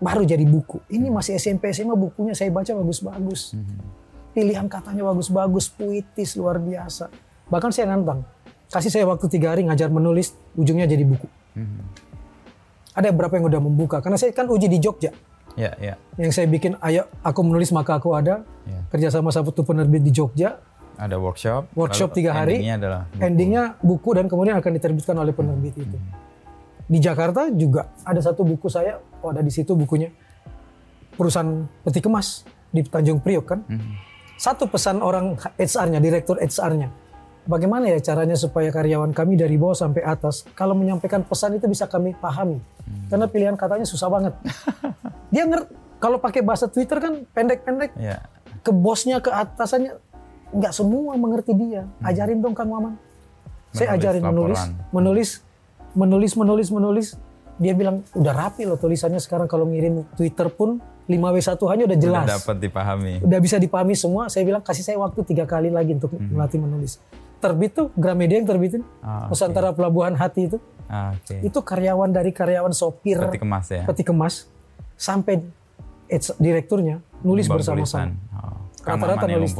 Baru 0.00 0.24
jadi 0.24 0.42
buku. 0.48 0.82
Ini 0.88 1.12
masih 1.12 1.36
SMP 1.36 1.70
SMA 1.76 1.94
bukunya 1.94 2.32
saya 2.32 2.48
baca 2.50 2.72
bagus-bagus. 2.72 3.54
Hmm 3.54 3.99
pilihan 4.30 4.66
katanya 4.70 5.06
bagus-bagus, 5.10 5.70
puitis, 5.74 6.38
luar 6.38 6.62
biasa. 6.62 7.10
Bahkan 7.50 7.70
saya 7.74 7.90
nantang, 7.90 8.22
kasih 8.70 8.90
saya 8.90 9.04
waktu 9.06 9.26
tiga 9.26 9.54
hari 9.54 9.66
ngajar 9.66 9.90
menulis, 9.90 10.34
ujungnya 10.54 10.86
jadi 10.86 11.02
buku. 11.02 11.26
Hmm. 11.58 11.82
Ada 12.94 13.10
beberapa 13.14 13.38
yang 13.38 13.46
udah 13.50 13.60
membuka, 13.62 13.98
karena 14.02 14.18
saya 14.18 14.30
kan 14.30 14.46
uji 14.46 14.70
di 14.70 14.78
Jogja. 14.78 15.10
Ya, 15.58 15.74
ya. 15.82 15.98
Yang 16.14 16.38
saya 16.38 16.46
bikin, 16.46 16.78
ayo 16.78 17.10
aku 17.26 17.42
menulis 17.42 17.74
maka 17.74 17.98
aku 17.98 18.14
ada, 18.14 18.46
ya. 18.66 18.80
kerja 18.94 19.08
sama 19.10 19.34
satu 19.34 19.50
penerbit 19.66 20.06
di 20.06 20.14
Jogja. 20.14 20.62
Ada 20.94 21.18
workshop. 21.18 21.74
Workshop 21.74 22.14
tiga 22.14 22.36
hari. 22.36 22.60
Endingnya 22.60 22.76
adalah 22.76 23.00
buku. 23.08 23.22
Endingnya 23.24 23.64
buku 23.82 24.10
dan 24.14 24.24
kemudian 24.30 24.54
akan 24.60 24.70
diterbitkan 24.78 25.16
oleh 25.18 25.34
penerbit 25.34 25.74
hmm. 25.74 25.84
itu. 25.86 25.98
Di 26.90 26.98
Jakarta 26.98 27.46
juga 27.54 27.94
ada 28.02 28.18
satu 28.18 28.42
buku 28.42 28.66
saya, 28.66 28.98
oh 29.22 29.30
ada 29.30 29.42
di 29.42 29.50
situ 29.50 29.74
bukunya. 29.74 30.10
Perusahaan 31.14 31.66
peti 31.82 31.98
kemas 31.98 32.46
di 32.70 32.86
Tanjung 32.86 33.18
Priok 33.18 33.46
kan. 33.46 33.62
Hmm 33.66 34.09
satu 34.40 34.64
pesan 34.72 35.04
orang 35.04 35.36
HR-nya, 35.60 36.00
direktur 36.00 36.40
HR-nya. 36.40 36.88
bagaimana 37.40 37.88
ya 37.88 37.98
caranya 38.00 38.36
supaya 38.36 38.68
karyawan 38.70 39.10
kami 39.10 39.34
dari 39.34 39.56
bawah 39.56 39.74
sampai 39.74 40.04
atas 40.04 40.46
kalau 40.54 40.76
menyampaikan 40.76 41.24
pesan 41.24 41.56
itu 41.60 41.66
bisa 41.68 41.84
kami 41.88 42.16
pahami. 42.16 42.56
Hmm. 42.56 43.08
Karena 43.10 43.26
pilihan 43.28 43.56
katanya 43.58 43.84
susah 43.84 44.08
banget. 44.08 44.34
Dia 45.34 45.44
ngerti 45.48 45.72
kalau 46.00 46.16
pakai 46.16 46.40
bahasa 46.40 46.68
Twitter 46.72 46.96
kan 46.96 47.26
pendek-pendek. 47.36 47.92
Yeah. 48.00 48.24
Ke 48.64 48.72
bosnya 48.72 49.20
ke 49.20 49.28
atasannya 49.28 49.98
nggak 50.56 50.72
semua 50.72 51.16
mengerti 51.16 51.52
dia. 51.56 51.84
Hmm. 51.84 52.08
Ajarin 52.08 52.38
dong 52.40 52.56
Kang 52.56 52.70
Maman. 52.72 52.94
Saya 53.70 53.94
ajarin 53.94 54.24
menulis, 54.24 54.60
menulis, 54.90 55.30
menulis, 55.94 56.32
menulis, 56.34 56.68
menulis. 56.72 57.08
Dia 57.60 57.76
bilang 57.76 58.00
udah 58.16 58.32
rapi 58.32 58.64
loh 58.64 58.80
tulisannya 58.80 59.20
sekarang 59.20 59.44
kalau 59.44 59.68
ngirim 59.68 60.08
Twitter 60.16 60.48
pun 60.48 60.80
5W1 61.10 61.60
hanya 61.68 61.84
udah 61.90 61.98
jelas. 61.98 62.24
Udah 62.24 62.38
dapat 62.40 62.56
dipahami. 62.62 63.14
Udah 63.20 63.38
bisa 63.42 63.56
dipahami 63.60 63.94
semua. 63.98 64.32
Saya 64.32 64.48
bilang 64.48 64.62
kasih 64.64 64.80
saya 64.86 64.96
waktu 64.96 65.20
tiga 65.28 65.44
kali 65.44 65.68
lagi 65.68 65.92
untuk 65.98 66.14
hmm. 66.14 66.32
melatih 66.32 66.56
menulis. 66.62 67.02
Terbit 67.42 67.72
tuh 67.76 67.86
Gramedia 67.98 68.40
yang 68.40 68.48
terbitin. 68.48 68.86
Oh, 69.04 69.28
Nusantara 69.28 69.76
Pelabuhan 69.76 70.16
Hati 70.16 70.48
itu. 70.48 70.58
Oh, 70.88 71.10
okay. 71.12 71.44
Itu 71.44 71.60
karyawan 71.60 72.14
dari 72.14 72.30
karyawan 72.30 72.72
sopir. 72.72 73.18
Peti 73.18 73.42
kemas 73.42 73.66
ya. 73.68 73.82
Peti 73.84 74.02
kemas. 74.06 74.46
Sampai 74.96 75.44
direkturnya 76.38 77.04
nulis 77.20 77.44
bersama-sama. 77.50 78.16
Oh. 78.40 78.56
Rata-rata 78.86 79.26
nulis. 79.28 79.52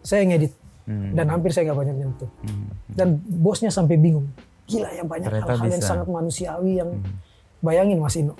Saya 0.00 0.24
ngedit. 0.24 0.52
Hmm. 0.86 1.14
Dan 1.14 1.26
hampir 1.30 1.50
saya 1.54 1.70
nggak 1.70 1.78
banyak 1.78 1.96
nyentuh. 1.98 2.30
Hmm. 2.46 2.68
Dan 2.90 3.20
bosnya 3.26 3.68
sampai 3.68 3.98
bingung. 3.98 4.26
Gila 4.66 4.88
ya 4.94 5.02
banyak 5.02 5.30
hal-hal 5.30 5.66
yang 5.66 5.82
sangat 5.82 6.06
manusiawi 6.06 6.78
yang 6.78 6.90
hmm. 7.02 7.31
Bayangin 7.62 8.02
Mas 8.02 8.18
Ino. 8.18 8.34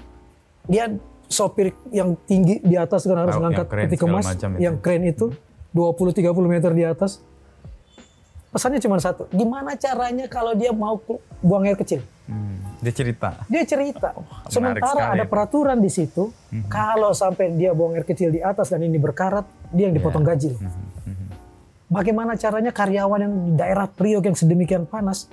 Dia 0.66 0.90
sopir 1.32 1.72
yang 1.88 2.18
tinggi 2.28 2.60
di 2.60 2.76
atas 2.76 3.08
kan 3.08 3.16
harus 3.16 3.38
ngangkat 3.40 3.66
peti 3.70 3.96
kemas 3.96 4.28
yang 4.60 4.76
keren 4.82 5.08
itu 5.08 5.32
20-30 5.72 6.28
meter 6.44 6.70
di 6.76 6.84
atas. 6.84 7.24
Pesannya 8.52 8.84
cuma 8.84 9.00
satu, 9.00 9.24
gimana 9.32 9.80
caranya 9.80 10.28
kalau 10.28 10.52
dia 10.52 10.76
mau 10.76 11.00
buang 11.40 11.64
air 11.64 11.72
kecil? 11.72 12.04
Hmm, 12.28 12.60
dia 12.84 12.92
cerita. 12.92 13.48
Dia 13.48 13.64
cerita. 13.64 14.12
Oh, 14.12 14.28
Sementara 14.52 15.16
ada 15.16 15.24
peraturan 15.24 15.80
di 15.80 15.88
situ, 15.88 16.28
hmm. 16.52 16.68
kalau 16.68 17.16
sampai 17.16 17.56
dia 17.56 17.72
buang 17.72 17.96
air 17.96 18.04
kecil 18.04 18.28
di 18.28 18.44
atas 18.44 18.68
dan 18.68 18.84
ini 18.84 19.00
berkarat, 19.00 19.48
dia 19.72 19.88
yang 19.88 19.96
dipotong 19.96 20.20
yeah. 20.28 20.36
gaji. 20.36 20.52
Hmm, 20.52 20.68
hmm, 20.68 21.14
hmm. 21.16 21.28
Bagaimana 21.88 22.36
caranya 22.36 22.76
karyawan 22.76 23.20
yang 23.24 23.32
di 23.32 23.52
daerah 23.56 23.88
Priok 23.88 24.28
yang 24.28 24.36
sedemikian 24.36 24.84
panas, 24.84 25.32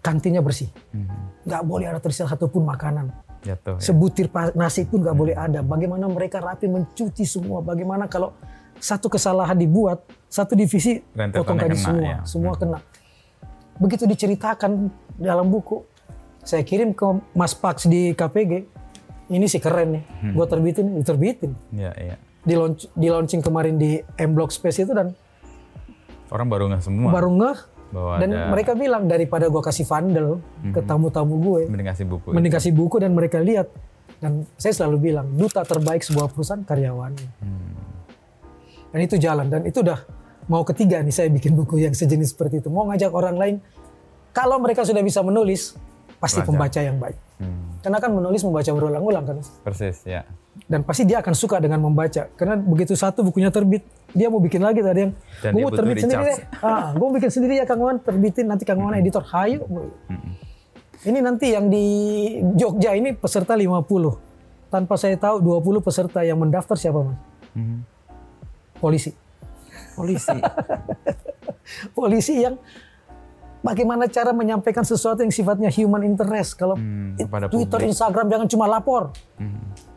kantinnya 0.00 0.40
bersih, 0.40 0.72
hmm. 0.92 1.44
nggak 1.44 1.62
boleh 1.64 1.86
ada 1.92 2.00
tersisa 2.00 2.24
satupun 2.28 2.64
makanan 2.64 3.12
Jatuh, 3.40 3.80
ya. 3.80 3.84
Sebutir 3.84 4.28
nasi 4.52 4.84
pun 4.84 5.00
nggak 5.00 5.16
boleh 5.16 5.34
ada. 5.36 5.64
Bagaimana 5.64 6.04
mereka 6.12 6.44
rapi 6.44 6.68
mencuci 6.68 7.24
semua. 7.24 7.64
Bagaimana 7.64 8.04
kalau 8.04 8.36
satu 8.76 9.08
kesalahan 9.08 9.56
dibuat, 9.56 10.04
satu 10.28 10.52
divisi 10.52 11.00
potong 11.16 11.56
gaji 11.56 11.78
semua. 11.80 12.04
Ya. 12.04 12.18
Semua 12.28 12.52
hmm. 12.52 12.60
kena. 12.60 12.78
Begitu 13.80 14.04
diceritakan 14.04 14.92
dalam 15.16 15.48
buku, 15.48 15.88
saya 16.44 16.60
kirim 16.60 16.92
ke 16.92 17.04
Mas 17.32 17.56
Pax 17.56 17.88
di 17.88 18.12
KPG. 18.12 18.52
Ini 19.30 19.46
sih 19.48 19.62
keren 19.62 20.00
nih. 20.00 20.04
Hmm. 20.20 20.32
Gue 20.36 20.46
terbitin, 20.50 20.86
diterbitin. 21.00 21.52
Ya, 21.72 21.94
ya. 21.96 22.16
Di, 22.44 22.54
launch, 22.56 22.92
di 22.92 23.08
launching 23.08 23.40
kemarin 23.40 23.80
di 23.80 24.00
M 24.20 24.36
Block 24.36 24.52
Space 24.52 24.84
itu 24.84 24.92
dan 24.92 25.16
orang 26.28 26.48
baru 26.48 26.68
nggak 26.68 26.82
semua. 26.84 27.08
Baru 27.08 27.32
nggak 27.36 27.56
bahwa 27.90 28.22
dan 28.22 28.30
ada... 28.30 28.48
mereka 28.50 28.72
bilang 28.78 29.10
daripada 29.10 29.50
gue 29.50 29.62
kasih 29.62 29.86
vandal 29.86 30.38
mm-hmm. 30.38 30.72
ke 30.74 30.80
tamu-tamu 30.86 31.34
gue, 31.38 31.62
mending 31.70 31.88
kasih 31.90 32.06
buku, 32.06 32.28
mending 32.30 32.54
kasih 32.54 32.72
buku 32.74 32.96
dan 33.02 33.10
mereka 33.14 33.38
lihat. 33.42 33.68
Dan 34.20 34.44
saya 34.60 34.76
selalu 34.76 35.12
bilang 35.12 35.32
duta 35.32 35.64
terbaik 35.64 36.04
sebuah 36.04 36.28
perusahaan 36.28 36.60
karyawan. 36.60 37.16
Hmm. 37.40 37.72
Dan 38.92 39.00
itu 39.00 39.16
jalan 39.16 39.48
dan 39.48 39.64
itu 39.64 39.80
udah 39.80 39.96
mau 40.44 40.60
ketiga 40.60 41.00
nih 41.00 41.14
saya 41.14 41.32
bikin 41.32 41.56
buku 41.56 41.80
yang 41.80 41.96
sejenis 41.96 42.36
seperti 42.36 42.60
itu. 42.60 42.68
Mau 42.68 42.84
ngajak 42.92 43.16
orang 43.16 43.40
lain, 43.40 43.56
kalau 44.36 44.60
mereka 44.60 44.84
sudah 44.84 45.00
bisa 45.00 45.24
menulis, 45.24 45.72
pasti 46.20 46.44
Belajar. 46.44 46.52
pembaca 46.52 46.80
yang 46.84 46.96
baik. 47.00 47.18
Hmm. 47.40 47.80
Karena 47.80 47.96
kan 47.96 48.10
menulis 48.12 48.44
membaca 48.44 48.70
berulang-ulang 48.76 49.24
kan. 49.24 49.36
Persis 49.64 50.04
ya 50.04 50.20
dan 50.70 50.82
pasti 50.82 51.06
dia 51.06 51.22
akan 51.22 51.34
suka 51.34 51.62
dengan 51.62 51.78
membaca. 51.82 52.26
Karena 52.34 52.58
begitu 52.58 52.94
satu 52.98 53.22
bukunya 53.22 53.50
terbit 53.50 53.86
dia 54.10 54.26
mau 54.26 54.42
bikin 54.42 54.58
lagi 54.62 54.82
tadi 54.82 55.06
yang 55.06 55.12
gue 55.46 55.62
mau 55.62 55.70
terbit 55.70 56.02
sendiri. 56.02 56.22
deh 56.26 56.38
ah 56.66 56.90
gue 56.94 57.08
bikin 57.18 57.30
sendiri 57.30 57.54
ya 57.62 57.64
kang 57.66 57.82
Wan. 57.82 58.02
Terbitin 58.02 58.50
nanti 58.50 58.66
kang 58.66 58.82
Wan 58.82 58.98
editor. 58.98 59.22
Hayo 59.30 59.66
hmm. 59.66 61.06
ini 61.06 61.18
nanti 61.22 61.54
yang 61.54 61.70
di 61.70 61.84
Jogja 62.58 62.94
ini 62.98 63.14
peserta 63.14 63.54
50 63.54 64.70
tanpa 64.70 64.94
saya 64.98 65.18
tahu 65.18 65.42
20 65.42 65.86
peserta 65.86 66.22
yang 66.22 66.38
mendaftar 66.38 66.78
siapa 66.78 66.98
mas? 67.02 67.18
Hmm. 67.54 67.82
polisi. 68.78 69.10
Polisi. 69.98 70.30
Polisi 71.98 72.34
yang 72.42 72.58
bagaimana 73.62 74.10
cara 74.10 74.34
menyampaikan 74.34 74.82
sesuatu 74.82 75.22
yang 75.22 75.34
sifatnya 75.34 75.70
human 75.70 76.02
interest. 76.06 76.58
Kalau 76.58 76.74
hmm, 76.74 77.18
Twitter 77.50 77.78
publik. 77.78 77.90
Instagram 77.94 78.26
jangan 78.30 78.46
cuma 78.50 78.66
lapor. 78.70 79.14
Hmm 79.38 79.89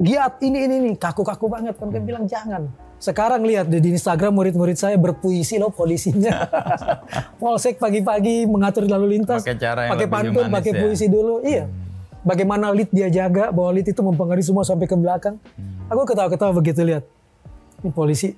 giat 0.00 0.40
ini 0.40 0.58
ini 0.66 0.74
ini. 0.80 0.92
Kaku-kaku 0.96 1.46
banget. 1.46 1.76
Kan 1.76 1.92
kan 1.92 2.02
bilang 2.04 2.24
jangan. 2.24 2.68
Sekarang 3.00 3.40
lihat 3.48 3.64
di 3.72 3.80
Instagram 3.80 4.36
murid-murid 4.36 4.76
saya 4.76 4.96
berpuisi 5.00 5.56
loh 5.56 5.72
polisinya. 5.72 6.44
Polsek 7.40 7.80
pagi-pagi 7.80 8.44
mengatur 8.44 8.84
lalu 8.84 9.16
lintas. 9.16 9.40
Pakai 9.40 10.08
pantun 10.08 10.52
pakai 10.52 10.72
ya? 10.76 10.80
puisi 10.84 11.08
dulu. 11.08 11.40
Iya. 11.44 11.64
Hmm. 11.64 11.88
bagaimana 12.20 12.68
lead 12.68 12.92
dia 12.92 13.08
jaga 13.08 13.48
bahwa 13.48 13.72
lead 13.72 13.88
itu 13.88 14.04
mempengaruhi 14.04 14.44
semua 14.44 14.60
sampai 14.60 14.84
ke 14.84 14.92
belakang. 14.92 15.40
Hmm. 15.56 15.88
aku 15.88 16.12
ketawa-ketawa 16.12 16.52
begitu 16.52 16.84
lihat. 16.84 17.08
Ini 17.80 17.88
polisi. 17.96 18.36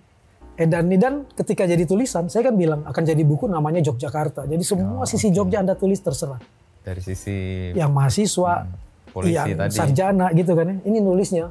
Eh 0.55 0.69
dan 0.71 0.87
dan 0.87 1.27
ketika 1.35 1.67
jadi 1.67 1.83
tulisan 1.83 2.31
saya 2.31 2.47
kan 2.47 2.55
bilang 2.55 2.87
akan 2.87 3.03
jadi 3.03 3.23
buku 3.27 3.51
namanya 3.51 3.83
Yogyakarta. 3.83 4.47
Jadi 4.47 4.63
semua 4.63 5.03
oh, 5.03 5.09
sisi 5.11 5.35
Jogja 5.35 5.59
anda 5.59 5.75
tulis 5.75 5.99
terserah. 5.99 6.39
Dari 6.87 7.03
sisi 7.03 7.35
yang 7.75 7.91
mahasiswa 7.91 8.63
hmm 8.63 8.92
polisi 9.13 9.37
yang 9.37 9.61
tadi. 9.61 9.77
sarjana 9.77 10.27
gitu 10.33 10.57
kan 10.57 10.67
ya. 10.73 10.77
Ini 10.89 10.99
nulisnya 11.05 11.45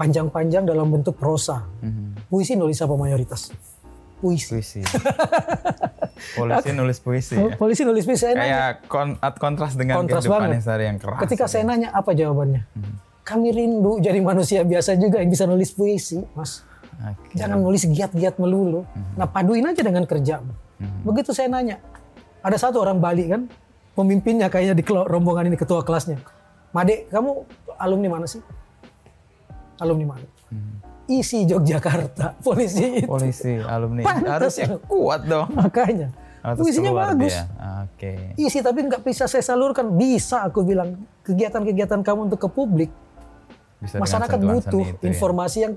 panjang-panjang 0.00 0.64
dalam 0.64 0.88
bentuk 0.88 1.14
prosa. 1.20 1.68
Mm-hmm. 1.84 2.32
Puisi 2.32 2.56
nulis 2.56 2.78
apa 2.80 2.94
mayoritas? 2.96 3.52
Puisi. 4.18 4.50
Puisi. 4.56 4.80
polisi 6.38 6.70
nulis 6.72 6.98
puisi. 6.98 7.34
Ya? 7.36 7.54
Polisi 7.54 7.82
nulis 7.84 8.04
puisi. 8.08 8.22
Saya 8.24 8.34
Kayak 8.34 8.72
kon 8.88 9.08
kontras 9.18 9.74
dengan 9.76 10.02
kontras 10.02 10.24
kehidupan 10.24 10.54
yang 10.58 10.98
keras. 10.98 11.20
Ketika 11.28 11.44
saya 11.50 11.62
nanya 11.68 11.92
apa 11.92 12.16
jawabannya? 12.16 12.64
Mm-hmm. 12.64 12.94
Kami 13.26 13.48
rindu 13.52 14.00
jadi 14.00 14.18
manusia 14.24 14.64
biasa 14.64 14.96
juga 14.96 15.20
yang 15.20 15.28
bisa 15.28 15.44
nulis 15.44 15.68
puisi, 15.76 16.24
Mas. 16.32 16.64
Okay. 16.98 17.44
Jangan 17.44 17.60
nulis 17.60 17.84
giat-giat 17.84 18.40
melulu. 18.40 18.88
Mm-hmm. 18.88 19.14
Nah 19.20 19.26
paduin 19.28 19.66
aja 19.68 19.82
dengan 19.84 20.08
kerja. 20.08 20.40
Mm-hmm. 20.40 21.02
Begitu 21.04 21.30
saya 21.36 21.50
nanya, 21.52 21.76
ada 22.40 22.56
satu 22.56 22.80
orang 22.80 23.02
Bali 23.02 23.28
kan, 23.28 23.50
pemimpinnya 23.98 24.46
kayaknya 24.46 24.78
di 24.78 24.84
rombongan 24.86 25.50
ini 25.50 25.58
ketua 25.58 25.82
kelasnya 25.82 26.37
Made, 26.72 27.08
kamu 27.08 27.30
alumni 27.80 28.08
mana 28.18 28.26
sih? 28.28 28.42
Alumni 29.80 30.04
mana? 30.16 30.26
Hmm. 30.52 30.76
Isi 31.08 31.48
Yogyakarta, 31.48 32.36
polisi 32.44 33.00
itu. 33.00 33.08
Polisi, 33.08 33.56
alumni. 33.64 34.04
Pantes 34.04 34.60
yang 34.60 34.76
kuat 34.84 35.24
dong. 35.24 35.48
Makanya. 35.56 36.12
Puisinya 36.54 36.92
bagus. 36.94 37.34
Oke. 37.34 37.88
Okay. 37.96 38.18
Isi 38.36 38.60
tapi 38.60 38.84
nggak 38.84 39.02
bisa 39.02 39.24
saya 39.24 39.40
salurkan. 39.40 39.96
Bisa 39.96 40.44
aku 40.44 40.64
bilang 40.64 41.00
kegiatan-kegiatan 41.24 42.00
kamu 42.04 42.28
untuk 42.30 42.40
ke 42.44 42.48
publik. 42.52 42.92
Bisa 43.80 43.96
Masyarakat 44.02 44.38
butuh 44.42 44.84
itu, 44.84 44.98
ya. 45.00 45.06
informasi 45.06 45.58
yang, 45.64 45.74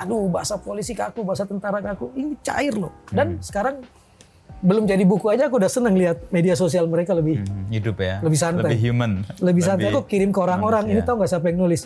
aduh 0.00 0.32
bahasa 0.32 0.56
polisi 0.56 0.96
ke 0.96 1.04
aku, 1.04 1.22
bahasa 1.22 1.44
tentara 1.44 1.78
ke 1.84 1.88
aku, 1.92 2.06
ini 2.16 2.34
cair 2.40 2.72
loh. 2.72 2.92
Dan 3.12 3.38
hmm. 3.38 3.44
sekarang 3.44 3.84
belum 4.64 4.88
jadi 4.88 5.04
buku 5.04 5.28
aja 5.28 5.52
aku 5.52 5.60
udah 5.60 5.68
seneng 5.68 5.92
lihat 5.92 6.32
media 6.32 6.56
sosial 6.56 6.88
mereka 6.88 7.12
lebih 7.12 7.44
hmm, 7.44 7.68
hidup 7.68 8.00
ya. 8.00 8.24
lebih 8.24 8.40
santai. 8.40 8.72
Lebih 8.72 8.80
human. 8.80 9.12
Lebih 9.44 9.62
santai. 9.62 9.92
Aku 9.92 10.08
kirim 10.08 10.32
ke 10.32 10.40
orang-orang. 10.40 10.88
ini 10.88 11.04
tau 11.04 11.20
nggak 11.20 11.28
siapa 11.28 11.52
yang 11.52 11.68
nulis? 11.68 11.84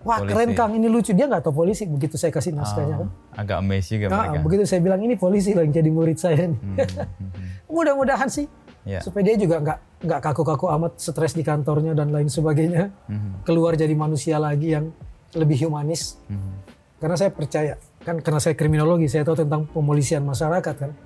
Wah 0.00 0.24
polisi. 0.24 0.32
keren 0.32 0.50
kang. 0.56 0.72
Ini 0.72 0.88
lucu. 0.88 1.12
Dia 1.12 1.28
nggak 1.28 1.44
tahu 1.44 1.60
polisi 1.60 1.84
begitu 1.84 2.16
saya 2.16 2.32
kasih 2.32 2.56
naskahnya 2.56 2.96
oh, 2.96 2.98
kan. 3.04 3.08
agak 3.36 3.56
amazed 3.60 3.92
juga 3.92 4.08
nah, 4.08 4.32
mereka. 4.32 4.44
begitu 4.48 4.62
saya 4.64 4.80
bilang 4.80 5.00
ini 5.04 5.14
polisi 5.20 5.52
loh 5.52 5.60
yang 5.60 5.74
jadi 5.76 5.90
murid 5.92 6.16
saya 6.16 6.48
nih. 6.48 6.56
Hmm, 6.56 6.76
hmm, 6.80 7.04
hmm. 7.36 7.48
mudah-mudahan 7.76 8.30
sih. 8.32 8.48
Yeah. 8.86 9.02
supaya 9.02 9.26
dia 9.26 9.34
juga 9.34 9.58
nggak 9.58 9.78
nggak 10.06 10.20
kaku-kaku 10.22 10.70
amat 10.70 11.02
stres 11.02 11.34
di 11.34 11.42
kantornya 11.42 11.92
dan 11.92 12.14
lain 12.14 12.32
sebagainya. 12.32 12.94
Hmm. 13.12 13.44
keluar 13.44 13.76
jadi 13.76 13.92
manusia 13.92 14.40
lagi 14.40 14.72
yang 14.72 14.88
lebih 15.36 15.68
humanis. 15.68 16.16
Hmm. 16.32 16.64
karena 16.96 17.12
saya 17.12 17.28
percaya 17.28 17.76
kan 18.00 18.24
karena 18.24 18.40
saya 18.40 18.56
kriminologi 18.56 19.04
saya 19.04 19.20
tahu 19.20 19.44
tentang 19.44 19.68
pemolisian 19.68 20.24
masyarakat 20.24 20.74
kan 20.80 20.96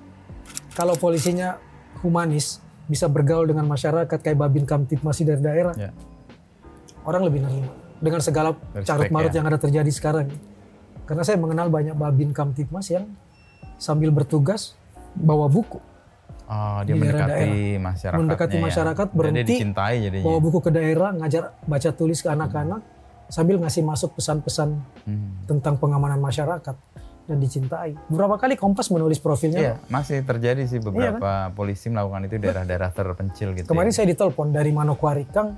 kalau 0.71 0.95
polisinya 0.95 1.59
humanis 2.01 2.63
bisa 2.87 3.07
bergaul 3.07 3.47
dengan 3.47 3.67
masyarakat 3.67 4.19
kayak 4.19 4.37
Babin 4.39 4.67
Kamtipmas 4.67 5.19
dari 5.23 5.39
daerah, 5.39 5.75
yeah. 5.79 5.93
orang 7.07 7.27
lebih 7.27 7.43
nerima 7.43 7.71
dengan 8.01 8.19
segala 8.19 8.57
carut 8.83 9.07
marut 9.13 9.31
ya. 9.31 9.39
yang 9.39 9.47
ada 9.47 9.59
terjadi 9.61 9.91
sekarang. 9.93 10.27
Karena 11.05 11.23
saya 11.27 11.37
mengenal 11.37 11.67
banyak 11.69 11.95
Babin 11.95 12.33
Kamtipmas 12.33 12.89
yang 12.89 13.07
sambil 13.77 14.09
bertugas 14.09 14.75
bawa 15.15 15.47
buku. 15.47 15.79
Oh, 16.51 16.83
dia 16.83 16.95
di 16.95 16.99
mendekati 16.99 17.31
daerah. 17.31 17.79
masyarakat. 17.79 18.19
Mendekati 18.19 18.57
ya. 18.59 18.63
masyarakat 18.67 19.07
berhenti, 19.15 19.55
dicintai 19.55 19.95
jadinya. 20.03 20.25
bawa 20.27 20.39
buku 20.43 20.59
ke 20.59 20.71
daerah, 20.73 21.09
ngajar 21.15 21.55
baca 21.63 21.89
tulis 21.95 22.19
ke 22.19 22.27
anak-anak, 22.27 22.83
hmm. 22.83 23.31
sambil 23.31 23.55
ngasih 23.63 23.87
masuk 23.87 24.19
pesan-pesan 24.19 24.75
hmm. 25.07 25.47
tentang 25.47 25.79
pengamanan 25.79 26.19
masyarakat. 26.19 26.75
Dan 27.31 27.39
dicintai. 27.39 27.95
Beberapa 28.11 28.35
kali 28.35 28.59
Kompas 28.59 28.91
menulis 28.91 29.23
profilnya. 29.23 29.59
Iya, 29.63 29.73
masih 29.87 30.19
terjadi 30.27 30.67
sih 30.67 30.83
beberapa 30.83 31.47
iya 31.47 31.47
kan? 31.47 31.55
polisi 31.55 31.87
melakukan 31.87 32.27
itu 32.27 32.35
daerah-daerah 32.43 32.91
terpencil 32.91 33.55
gitu. 33.55 33.71
Kemarin 33.71 33.95
ya. 33.95 34.03
saya 34.03 34.11
ditelepon 34.11 34.51
dari 34.51 34.75
Manokwari, 34.75 35.23
Kang, 35.31 35.55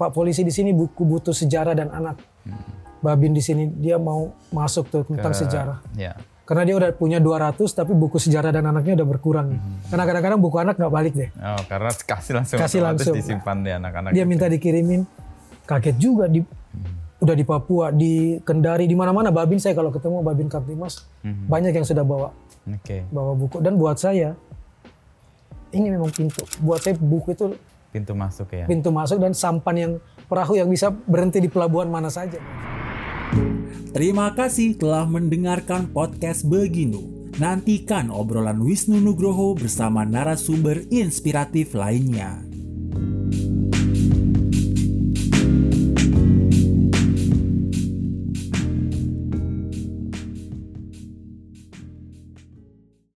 Pak 0.00 0.16
polisi 0.16 0.40
di 0.40 0.48
sini 0.48 0.72
buku 0.72 1.04
butuh 1.04 1.36
sejarah 1.36 1.76
dan 1.76 1.92
anak. 1.92 2.16
Hmm. 2.48 2.56
Babin 3.04 3.36
di 3.36 3.44
sini 3.44 3.68
dia 3.68 4.00
mau 4.00 4.32
masuk 4.48 4.88
tuh 4.88 5.04
tentang 5.04 5.36
Ke, 5.36 5.40
sejarah. 5.44 5.78
Ya. 5.92 6.16
Karena 6.48 6.64
dia 6.64 6.74
udah 6.80 6.90
punya 6.96 7.20
200 7.20 7.60
tapi 7.68 7.92
buku 7.92 8.16
sejarah 8.16 8.48
dan 8.48 8.64
anaknya 8.64 8.96
udah 8.96 9.08
berkurang. 9.08 9.60
Hmm. 9.60 9.76
Karena 9.92 10.04
kadang-kadang 10.08 10.40
buku 10.40 10.56
anak 10.56 10.80
nggak 10.80 10.92
balik 10.92 11.12
deh. 11.12 11.28
Oh, 11.36 11.62
karena 11.68 11.92
kasih 11.92 12.32
langsung. 12.32 12.56
Kasih 12.56 12.80
langsung. 12.80 13.12
disimpan 13.12 13.60
di 13.60 13.70
anak-anak. 13.76 14.10
Dia 14.16 14.24
gitu. 14.24 14.32
minta 14.32 14.48
dikirimin. 14.48 15.04
Kaget 15.68 15.96
juga 16.00 16.24
di 16.26 16.40
hmm. 16.40 16.99
Udah 17.20 17.34
di 17.36 17.44
Papua, 17.44 17.92
di 17.92 18.40
Kendari, 18.42 18.88
di 18.88 18.96
mana-mana 18.96 19.28
Babin 19.28 19.60
saya 19.60 19.76
kalau 19.76 19.92
ketemu 19.92 20.24
Babin 20.24 20.48
Kaptimas 20.48 21.04
hmm. 21.20 21.46
banyak 21.46 21.72
yang 21.76 21.86
sudah 21.86 22.02
bawa. 22.02 22.32
Okay. 22.80 23.04
Bawa 23.12 23.36
buku 23.36 23.60
dan 23.60 23.76
buat 23.76 24.00
saya 24.00 24.36
ini 25.70 25.92
memang 25.92 26.10
pintu. 26.10 26.42
Buat 26.64 26.80
saya 26.82 26.96
buku 26.98 27.36
itu 27.36 27.46
Pintu 27.90 28.14
masuk 28.14 28.54
ya. 28.54 28.70
Pintu 28.70 28.94
masuk 28.94 29.18
dan 29.18 29.34
sampan 29.34 29.74
yang 29.74 29.92
perahu 30.30 30.54
yang 30.54 30.70
bisa 30.70 30.94
berhenti 30.94 31.42
di 31.42 31.50
pelabuhan 31.50 31.90
mana 31.90 32.06
saja. 32.06 32.38
Terima 33.90 34.30
kasih 34.30 34.78
telah 34.78 35.02
mendengarkan 35.10 35.90
podcast 35.90 36.46
Beginu. 36.46 37.34
Nantikan 37.42 38.14
obrolan 38.14 38.62
Wisnu 38.62 39.02
Nugroho 39.02 39.58
bersama 39.58 40.06
narasumber 40.06 40.86
inspiratif 40.94 41.74
lainnya. 41.74 42.49